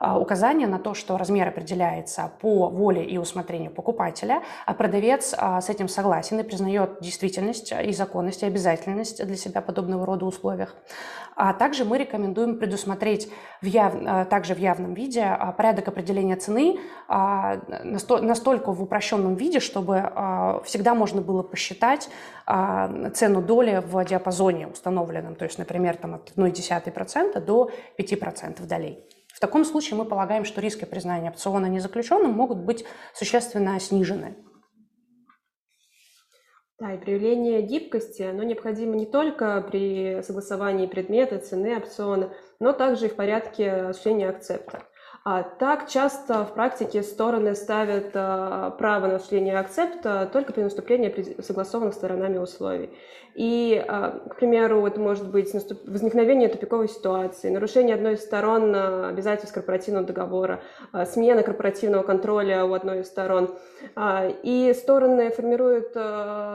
указание 0.00 0.68
на 0.68 0.78
то, 0.78 0.94
что 0.94 1.16
размер 1.16 1.48
определяется 1.48 2.30
по 2.40 2.68
воле 2.68 3.04
и 3.04 3.18
усмотрению 3.18 3.70
покупателя, 3.70 4.42
а 4.66 4.74
продавец 4.74 5.34
а, 5.36 5.60
с 5.60 5.68
этим 5.68 5.88
согласен 5.88 6.38
и 6.40 6.42
признает 6.42 7.00
действительность 7.00 7.72
и 7.72 7.92
законность 7.92 8.42
и 8.42 8.46
обязательность 8.46 9.24
для 9.24 9.36
себя 9.36 9.60
подобного 9.60 10.04
рода 10.04 10.26
условиях. 10.26 10.76
А 11.34 11.52
также 11.52 11.84
мы 11.84 11.98
рекомендуем 11.98 12.58
предусмотреть 12.58 13.30
в 13.62 13.66
яв... 13.66 13.94
А, 14.06 14.24
также 14.24 14.54
в 14.54 14.58
явном 14.58 14.94
виде 14.94 15.38
порядок 15.56 15.88
определения 15.88 16.36
цены 16.36 16.78
настолько 17.08 18.72
в 18.72 18.82
упрощенном 18.82 19.34
виде, 19.34 19.60
чтобы 19.60 20.12
всегда 20.64 20.94
можно 20.94 21.20
было 21.20 21.42
посчитать 21.42 22.08
цену 23.14 23.42
доли 23.42 23.82
в 23.86 24.04
диапазоне 24.04 24.68
установленном, 24.68 25.36
то 25.36 25.44
есть, 25.44 25.58
например, 25.58 25.96
там 25.96 26.14
от 26.14 26.32
0,1% 26.36 27.40
до 27.40 27.70
5% 27.98 28.66
долей. 28.66 29.04
В 29.36 29.40
таком 29.40 29.66
случае 29.66 29.98
мы 29.98 30.06
полагаем, 30.06 30.46
что 30.46 30.62
риски 30.62 30.86
признания 30.86 31.28
опциона 31.28 31.66
незаключенным 31.66 32.30
могут 32.30 32.56
быть 32.56 32.86
существенно 33.12 33.78
снижены. 33.78 34.34
Да, 36.78 36.94
и 36.94 36.98
проявление 36.98 37.60
гибкости, 37.60 38.22
оно 38.22 38.44
необходимо 38.44 38.96
не 38.96 39.04
только 39.04 39.60
при 39.60 40.22
согласовании 40.22 40.86
предмета, 40.86 41.38
цены 41.38 41.76
опциона, 41.76 42.32
но 42.60 42.72
также 42.72 43.06
и 43.06 43.08
в 43.10 43.16
порядке 43.16 43.70
осуществления 43.72 44.30
акцепта. 44.30 44.84
А 45.28 45.42
так 45.42 45.88
часто 45.88 46.44
в 46.44 46.54
практике 46.54 47.02
стороны 47.02 47.56
ставят 47.56 48.10
а, 48.14 48.70
право 48.70 49.08
на 49.08 49.16
осуществление 49.16 49.58
акцепта 49.58 50.30
только 50.32 50.52
при 50.52 50.62
наступлении 50.62 51.42
согласованных 51.42 51.94
сторонами 51.94 52.38
условий. 52.38 52.90
И, 53.34 53.84
а, 53.88 54.20
к 54.30 54.36
примеру, 54.36 54.86
это 54.86 55.00
может 55.00 55.28
быть 55.28 55.52
возникновение 55.84 56.48
тупиковой 56.48 56.88
ситуации, 56.88 57.50
нарушение 57.50 57.96
одной 57.96 58.14
из 58.14 58.20
сторон 58.20 58.72
обязательств 58.72 59.52
корпоративного 59.52 60.06
договора, 60.06 60.62
смена 61.06 61.42
корпоративного 61.42 62.04
контроля 62.04 62.64
у 62.64 62.72
одной 62.72 63.00
из 63.00 63.08
сторон. 63.08 63.50
И 64.44 64.72
стороны 64.78 65.30
формируют 65.30 65.92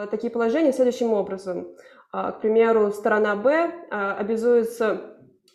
такие 0.10 0.32
положения 0.32 0.72
следующим 0.72 1.12
образом. 1.12 1.68
К 2.14 2.40
примеру, 2.42 2.92
сторона 2.92 3.36
Б 3.36 3.70
обязуется 3.90 5.11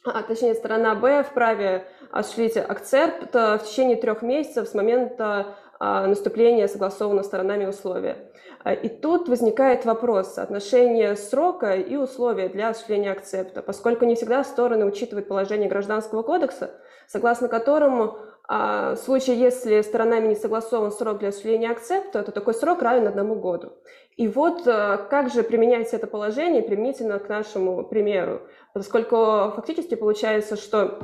а, 0.07 0.23
точнее, 0.23 0.55
сторона 0.55 0.95
Б 0.95 1.23
вправе 1.23 1.87
осуществить 2.11 2.57
акцепт 2.57 3.35
в 3.35 3.61
течение 3.65 3.97
трех 3.97 4.23
месяцев 4.23 4.69
с 4.69 4.75
момента 4.75 5.57
а, 5.79 6.07
наступления 6.07 6.69
согласованных 6.69 7.27
сторонами 7.27 7.67
условия. 7.67 8.17
А, 8.65 8.73
и 8.73 8.89
тут 8.89 9.29
возникает 9.29 9.85
вопрос 9.85 10.39
отношения 10.39 11.15
срока 11.17 11.75
и 11.75 11.97
условия 11.97 12.49
для 12.49 12.71
осуществления 12.71 13.13
акцепта, 13.13 13.63
поскольку 13.63 14.07
не 14.07 14.15
всегда 14.15 14.43
стороны 14.43 14.87
учитывают 14.87 15.29
положение 15.29 15.69
Гражданского 15.69 16.23
кодекса, 16.23 16.71
согласно 17.07 17.49
которому 17.49 18.19
в 18.49 18.97
случае, 18.97 19.41
если 19.41 19.81
сторонами 19.81 20.29
не 20.29 20.37
согласован 20.37 20.93
срок 20.93 21.19
для 21.19 21.29
осуществления 21.29 21.71
акцепта, 21.71 22.23
то 22.23 22.31
такой 22.33 22.55
срок 22.55 22.83
равен 22.83 23.09
одному 23.09 23.35
году. 23.35 23.73
И 24.17 24.29
вот 24.29 24.67
э, 24.67 24.99
как 25.11 25.31
же 25.31 25.43
применять 25.43 25.93
это 25.93 26.07
положение 26.07 26.63
применительно 26.63 27.19
к 27.19 27.29
нашему 27.29 27.85
примеру? 27.85 28.41
Поскольку 28.73 29.53
фактически 29.55 29.95
получается, 29.95 30.57
что 30.57 30.99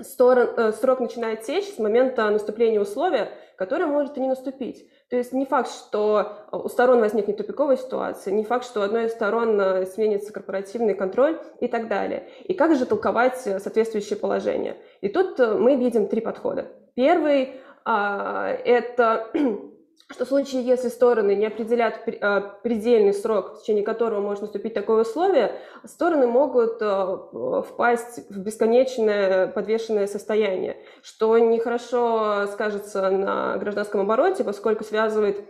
сторон, 0.00 0.48
э, 0.56 0.72
срок 0.72 1.00
начинает 1.00 1.42
течь 1.42 1.74
с 1.74 1.78
момента 1.78 2.28
наступления 2.30 2.80
условия, 2.80 3.28
которое 3.58 3.84
может 3.84 4.16
и 4.16 4.20
не 4.20 4.28
наступить. 4.28 4.88
То 5.10 5.16
есть 5.16 5.34
не 5.34 5.44
факт, 5.44 5.70
что 5.70 6.46
у 6.52 6.68
сторон 6.68 7.00
возникнет 7.00 7.36
тупиковая 7.36 7.76
ситуация, 7.76 8.32
не 8.32 8.44
факт, 8.44 8.64
что 8.64 8.80
у 8.80 8.82
одной 8.82 9.06
из 9.06 9.12
сторон 9.12 9.60
э, 9.60 9.84
сменится 9.84 10.32
корпоративный 10.32 10.94
контроль 10.94 11.38
и 11.60 11.68
так 11.68 11.88
далее. 11.88 12.30
И 12.44 12.54
как 12.54 12.76
же 12.76 12.86
толковать 12.86 13.36
соответствующее 13.36 14.18
положение? 14.18 14.78
И 15.02 15.10
тут 15.10 15.38
мы 15.38 15.76
видим 15.76 16.08
три 16.08 16.22
подхода. 16.22 16.70
Первый 16.94 17.60
а, 17.84 18.48
это 18.64 19.30
что 20.10 20.24
в 20.24 20.28
случае, 20.28 20.62
если 20.62 20.88
стороны 20.88 21.34
не 21.34 21.46
определят 21.46 22.00
а, 22.20 22.40
предельный 22.62 23.14
срок, 23.14 23.56
в 23.56 23.62
течение 23.62 23.84
которого 23.84 24.20
может 24.20 24.42
наступить 24.42 24.74
такое 24.74 25.02
условие, 25.02 25.60
стороны 25.84 26.26
могут 26.26 26.78
а, 26.80 27.62
впасть 27.62 28.30
в 28.30 28.38
бесконечное 28.38 29.48
подвешенное 29.48 30.06
состояние, 30.06 30.76
что 31.02 31.38
нехорошо 31.38 32.46
скажется 32.52 33.10
на 33.10 33.56
гражданском 33.56 34.02
обороте, 34.02 34.44
поскольку 34.44 34.84
связывает 34.84 35.44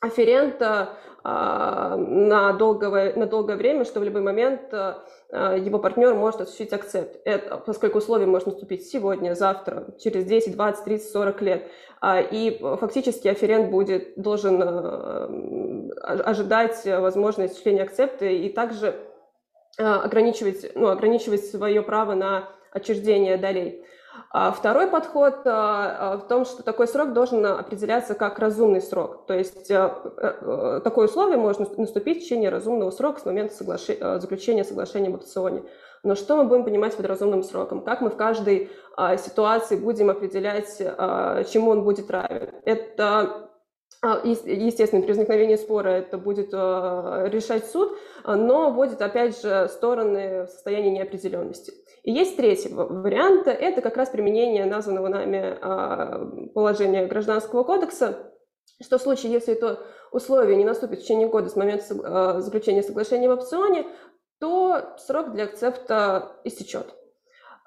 афферента 0.00 0.90
на 1.24 2.52
долгое, 2.52 3.14
на 3.14 3.26
долгое 3.26 3.56
время, 3.56 3.84
что 3.84 4.00
в 4.00 4.04
любой 4.04 4.22
момент 4.22 4.72
Э, 5.30 5.58
его 5.58 5.78
партнер 5.78 6.14
может 6.14 6.40
осуществить 6.40 6.72
акцепт, 6.72 7.20
это, 7.24 7.58
поскольку 7.58 7.98
условия 7.98 8.24
может 8.24 8.46
наступить 8.46 8.86
сегодня, 8.86 9.34
завтра, 9.34 9.94
через 9.98 10.24
10, 10.24 10.54
20, 10.56 10.84
30, 10.84 11.10
40 11.10 11.42
лет. 11.42 11.70
А, 12.00 12.20
и 12.20 12.58
фактически 12.58 13.28
афферент 13.28 13.70
будет, 13.70 14.14
должен 14.16 14.62
ожидать 16.02 16.80
возможность 16.86 17.52
осуществления 17.52 17.82
акцепта 17.82 18.24
и 18.24 18.48
также 18.48 18.94
ограничивать, 19.76 20.72
ну, 20.74 20.88
ограничивать 20.88 21.44
свое 21.44 21.82
право 21.82 22.14
на 22.14 22.48
отчуждение 22.72 23.36
долей. 23.36 23.84
А 24.30 24.52
второй 24.52 24.88
подход 24.88 25.40
а, 25.46 25.96
а, 26.12 26.16
в 26.18 26.28
том, 26.28 26.44
что 26.44 26.62
такой 26.62 26.86
срок 26.86 27.12
должен 27.12 27.44
определяться 27.46 28.14
как 28.14 28.38
разумный 28.38 28.82
срок. 28.82 29.26
То 29.26 29.34
есть 29.34 29.70
э, 29.70 29.90
э, 30.16 30.80
такое 30.84 31.06
условие 31.06 31.38
может 31.38 31.78
наступить 31.78 32.18
в 32.18 32.24
течение 32.24 32.50
разумного 32.50 32.90
срока 32.90 33.20
с 33.20 33.24
момента 33.24 33.54
соглаш... 33.54 33.88
Э, 33.88 34.20
заключения 34.20 34.64
соглашения 34.64 35.08
об 35.08 35.14
опционе. 35.14 35.62
Но 36.02 36.14
что 36.14 36.36
мы 36.36 36.44
будем 36.44 36.64
понимать 36.64 36.96
под 36.96 37.06
разумным 37.06 37.42
сроком? 37.42 37.82
Как 37.82 38.00
мы 38.00 38.10
в 38.10 38.16
каждой 38.16 38.70
ситуации 39.18 39.74
будем 39.74 40.10
определять, 40.10 40.78
чему 40.78 41.72
он 41.72 41.82
будет 41.82 42.08
равен? 42.08 42.50
Это 42.64 43.48
Естественно, 44.00 45.02
при 45.02 45.08
возникновении 45.08 45.56
спора 45.56 45.88
это 45.88 46.18
будет 46.18 46.52
решать 46.52 47.66
суд, 47.66 47.98
но 48.24 48.70
вводит, 48.70 49.02
опять 49.02 49.42
же, 49.42 49.68
стороны 49.68 50.44
в 50.44 50.50
состояние 50.50 50.92
неопределенности. 50.92 51.72
И 52.08 52.10
есть 52.10 52.38
третий 52.38 52.70
вариант, 52.72 53.46
это 53.48 53.82
как 53.82 53.98
раз 53.98 54.08
применение 54.08 54.64
названного 54.64 55.08
нами 55.08 55.58
а, 55.60 56.24
положения 56.54 57.04
Гражданского 57.04 57.64
кодекса, 57.64 58.32
что 58.82 58.96
в 58.96 59.02
случае, 59.02 59.30
если 59.30 59.52
это 59.52 59.82
условие 60.10 60.56
не 60.56 60.64
наступит 60.64 61.00
в 61.00 61.02
течение 61.02 61.28
года 61.28 61.50
с 61.50 61.56
момента 61.56 61.84
а, 62.02 62.40
заключения 62.40 62.82
соглашения 62.82 63.28
в 63.28 63.32
опционе, 63.32 63.86
то 64.40 64.96
срок 64.96 65.32
для 65.32 65.44
акцепта 65.44 66.40
истечет. 66.44 66.94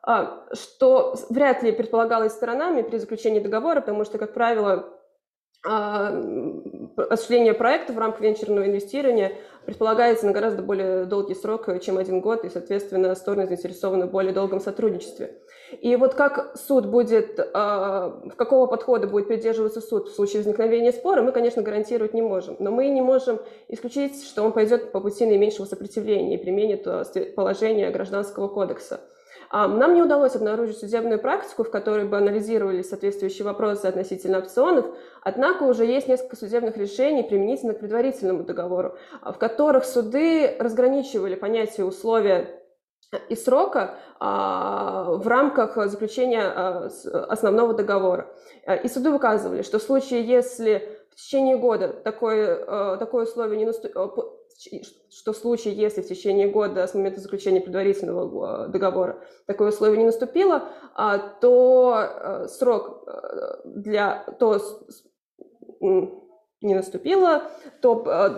А, 0.02 0.48
что 0.54 1.14
вряд 1.30 1.62
ли 1.62 1.72
предполагалось 1.72 2.34
сторонами 2.34 2.82
при 2.82 2.98
заключении 2.98 3.42
договора, 3.42 3.82
потому 3.82 4.06
что, 4.06 4.18
как 4.18 4.34
правило, 4.34 4.98
осуществление 5.64 7.54
проекта 7.54 7.94
в 7.94 8.00
рамках 8.00 8.22
венчурного 8.22 8.66
инвестирования 8.66 9.34
предполагается 9.66 10.26
на 10.26 10.32
гораздо 10.32 10.62
более 10.62 11.06
долгий 11.06 11.36
срок, 11.36 11.70
чем 11.82 11.98
один 11.98 12.20
год, 12.22 12.46
и, 12.46 12.50
соответственно, 12.50 13.16
стороны 13.16 13.48
заинтересованы 13.48 14.08
в 14.08 14.12
более 14.12 14.34
долгом 14.34 14.60
сотрудничестве. 14.60 15.36
И 15.80 15.96
вот 15.96 16.16
как 16.16 16.58
суд 16.58 16.86
будет, 16.86 17.40
а, 17.54 18.22
в 18.26 18.36
какого 18.36 18.68
подхода 18.68 19.08
будет 19.08 19.28
придерживаться 19.28 19.80
суд 19.80 20.10
в 20.10 20.16
случае 20.16 20.40
возникновения 20.40 20.92
спора, 20.92 21.22
мы, 21.22 21.32
конечно, 21.32 21.62
гарантировать 21.62 22.14
не 22.14 22.22
можем. 22.22 22.58
Но 22.60 22.72
мы 22.72 22.88
не 22.88 23.02
можем 23.02 23.40
исключить, 23.70 24.24
что 24.24 24.44
он 24.44 24.52
пойдет 24.52 24.92
по 24.92 25.00
пути 25.00 25.26
наименьшего 25.26 25.66
сопротивления 25.66 26.36
и 26.36 26.38
применит 26.38 26.86
а, 26.88 27.04
положение 27.36 27.90
Гражданского 27.92 28.48
кодекса. 28.48 29.00
А, 29.52 29.68
нам 29.68 29.94
не 29.94 30.02
удалось 30.02 30.36
обнаружить 30.36 30.80
судебную 30.80 31.20
практику, 31.20 31.64
в 31.64 31.70
которой 31.70 32.06
бы 32.06 32.18
анализировались 32.18 32.90
соответствующие 32.90 33.46
вопросы 33.46 33.86
относительно 33.86 34.40
опционов, 34.40 34.86
однако 35.22 35.64
уже 35.64 35.86
есть 35.86 36.08
несколько 36.08 36.38
судебных 36.38 36.78
решений 36.78 37.22
применительно 37.22 37.74
к 37.74 37.80
предварительному 37.80 38.44
договору, 38.44 38.96
а, 39.22 39.34
в 39.34 39.38
которых 39.38 39.84
суды 39.84 40.56
разграничивали 40.58 41.36
понятие 41.36 41.86
условия 41.86 42.62
и 43.28 43.36
срока 43.36 43.96
а, 44.22 45.12
в 45.12 45.28
рамках 45.28 45.76
заключения 45.90 46.48
основного 46.48 47.74
договора. 47.74 48.34
И 48.84 48.88
суды 48.88 49.12
выказывали, 49.12 49.64
что 49.64 49.80
в 49.80 49.84
случае, 49.84 50.24
если 50.24 50.98
в 51.12 51.16
течение 51.16 51.58
года 51.58 51.90
такое, 51.90 52.98
такое 52.98 53.26
условие 53.26 53.58
не 53.58 53.66
наступит, 53.66 53.98
что 55.10 55.34
в 55.34 55.38
случае, 55.38 55.74
если 55.74 56.02
в 56.02 56.08
течение 56.08 56.48
года 56.48 56.86
с 56.86 56.94
момента 56.94 57.20
заключения 57.20 57.62
предварительного 57.62 58.66
э, 58.66 58.68
договора 58.70 59.24
такое 59.48 59.70
условие 59.70 59.98
не 59.98 60.06
наступило, 60.06 60.70
а, 60.94 61.18
то 61.18 61.96
э, 61.98 62.48
срок 62.48 63.04
э, 63.08 63.62
для 63.66 64.24
то 64.40 64.60
не 65.80 66.76
наступило, 66.76 67.50
то 67.82 67.96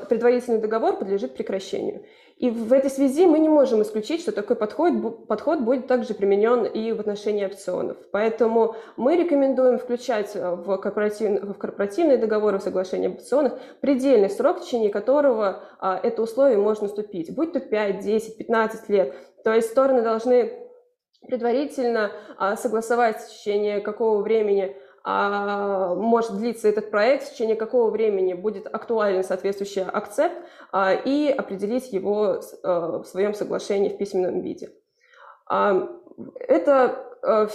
предварительный 0.09 0.59
договор 0.59 0.97
подлежит 0.97 1.35
прекращению. 1.35 2.05
И 2.43 2.49
в 2.49 2.73
этой 2.73 2.89
связи 2.89 3.25
мы 3.25 3.39
не 3.39 3.47
можем 3.47 3.81
исключить, 3.83 4.19
что 4.19 4.33
такой 4.33 4.57
подход, 4.57 5.27
подход 5.27 5.61
будет 5.61 5.87
также 5.87 6.13
применен 6.13 6.65
и 6.65 6.91
в 6.91 6.99
отношении 6.99 7.45
опционов. 7.45 7.95
Поэтому 8.11 8.75
мы 8.97 9.15
рекомендуем 9.15 9.79
включать 9.79 10.35
в, 10.35 10.75
корпоратив, 10.75 11.41
в 11.41 11.53
корпоративные 11.53 12.17
договоры, 12.17 12.59
в 12.59 12.61
соглашение 12.61 13.07
об 13.07 13.15
опционах 13.15 13.53
предельный 13.79 14.29
срок, 14.29 14.59
в 14.59 14.65
течение 14.65 14.89
которого 14.89 15.63
а, 15.79 15.97
это 16.03 16.21
условие 16.21 16.57
может 16.57 16.81
наступить, 16.81 17.33
будь 17.33 17.53
то 17.53 17.61
5, 17.61 17.99
10, 17.99 18.37
15 18.37 18.89
лет. 18.89 19.15
То 19.45 19.53
есть 19.53 19.69
стороны 19.69 20.01
должны 20.01 20.51
предварительно 21.25 22.11
а, 22.37 22.57
согласовать 22.57 23.21
в 23.21 23.29
течение 23.29 23.79
какого 23.79 24.21
времени 24.21 24.75
а, 25.03 25.95
может 25.95 26.37
длиться 26.37 26.69
этот 26.69 26.89
проект, 26.89 27.25
в 27.25 27.33
течение 27.33 27.57
какого 27.57 27.89
времени 27.89 28.33
будет 28.33 28.73
актуален 28.73 29.23
соответствующий 29.23 29.83
акцепт, 29.83 30.35
а, 30.71 30.93
и 30.93 31.29
определить 31.29 31.91
его 31.91 32.41
а, 32.63 32.99
в 32.99 33.05
своем 33.05 33.33
соглашении 33.33 33.89
в 33.89 33.97
письменном 33.97 34.41
виде. 34.41 34.71
Это, 36.39 37.53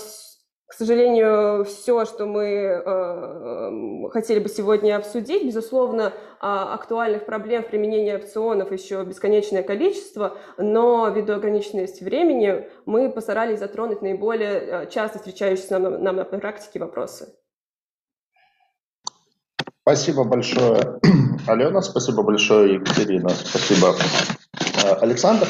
к 0.68 0.74
сожалению, 0.74 1.64
все, 1.64 2.04
что 2.04 2.26
мы 2.26 4.10
хотели 4.12 4.38
бы 4.38 4.50
сегодня 4.50 4.96
обсудить. 4.96 5.46
Безусловно, 5.46 6.12
актуальных 6.40 7.24
проблем 7.24 7.62
в 7.62 7.68
применении 7.68 8.14
опционов 8.14 8.70
еще 8.70 9.02
бесконечное 9.02 9.62
количество, 9.62 10.36
но 10.58 11.08
ввиду 11.08 11.32
ограниченности 11.32 12.04
времени 12.04 12.68
мы 12.84 13.10
постарались 13.10 13.60
затронуть 13.60 14.02
наиболее 14.02 14.88
часто 14.90 15.18
встречающиеся 15.18 15.78
нам, 15.78 16.02
нам 16.02 16.16
на 16.16 16.24
практике 16.24 16.78
вопросы. 16.80 17.34
Спасибо 19.88 20.24
большое, 20.24 21.00
Алена, 21.46 21.80
спасибо 21.80 22.22
большое, 22.22 22.74
Екатерина, 22.74 23.30
спасибо, 23.30 23.94
э, 24.84 24.92
Александр. 25.00 25.48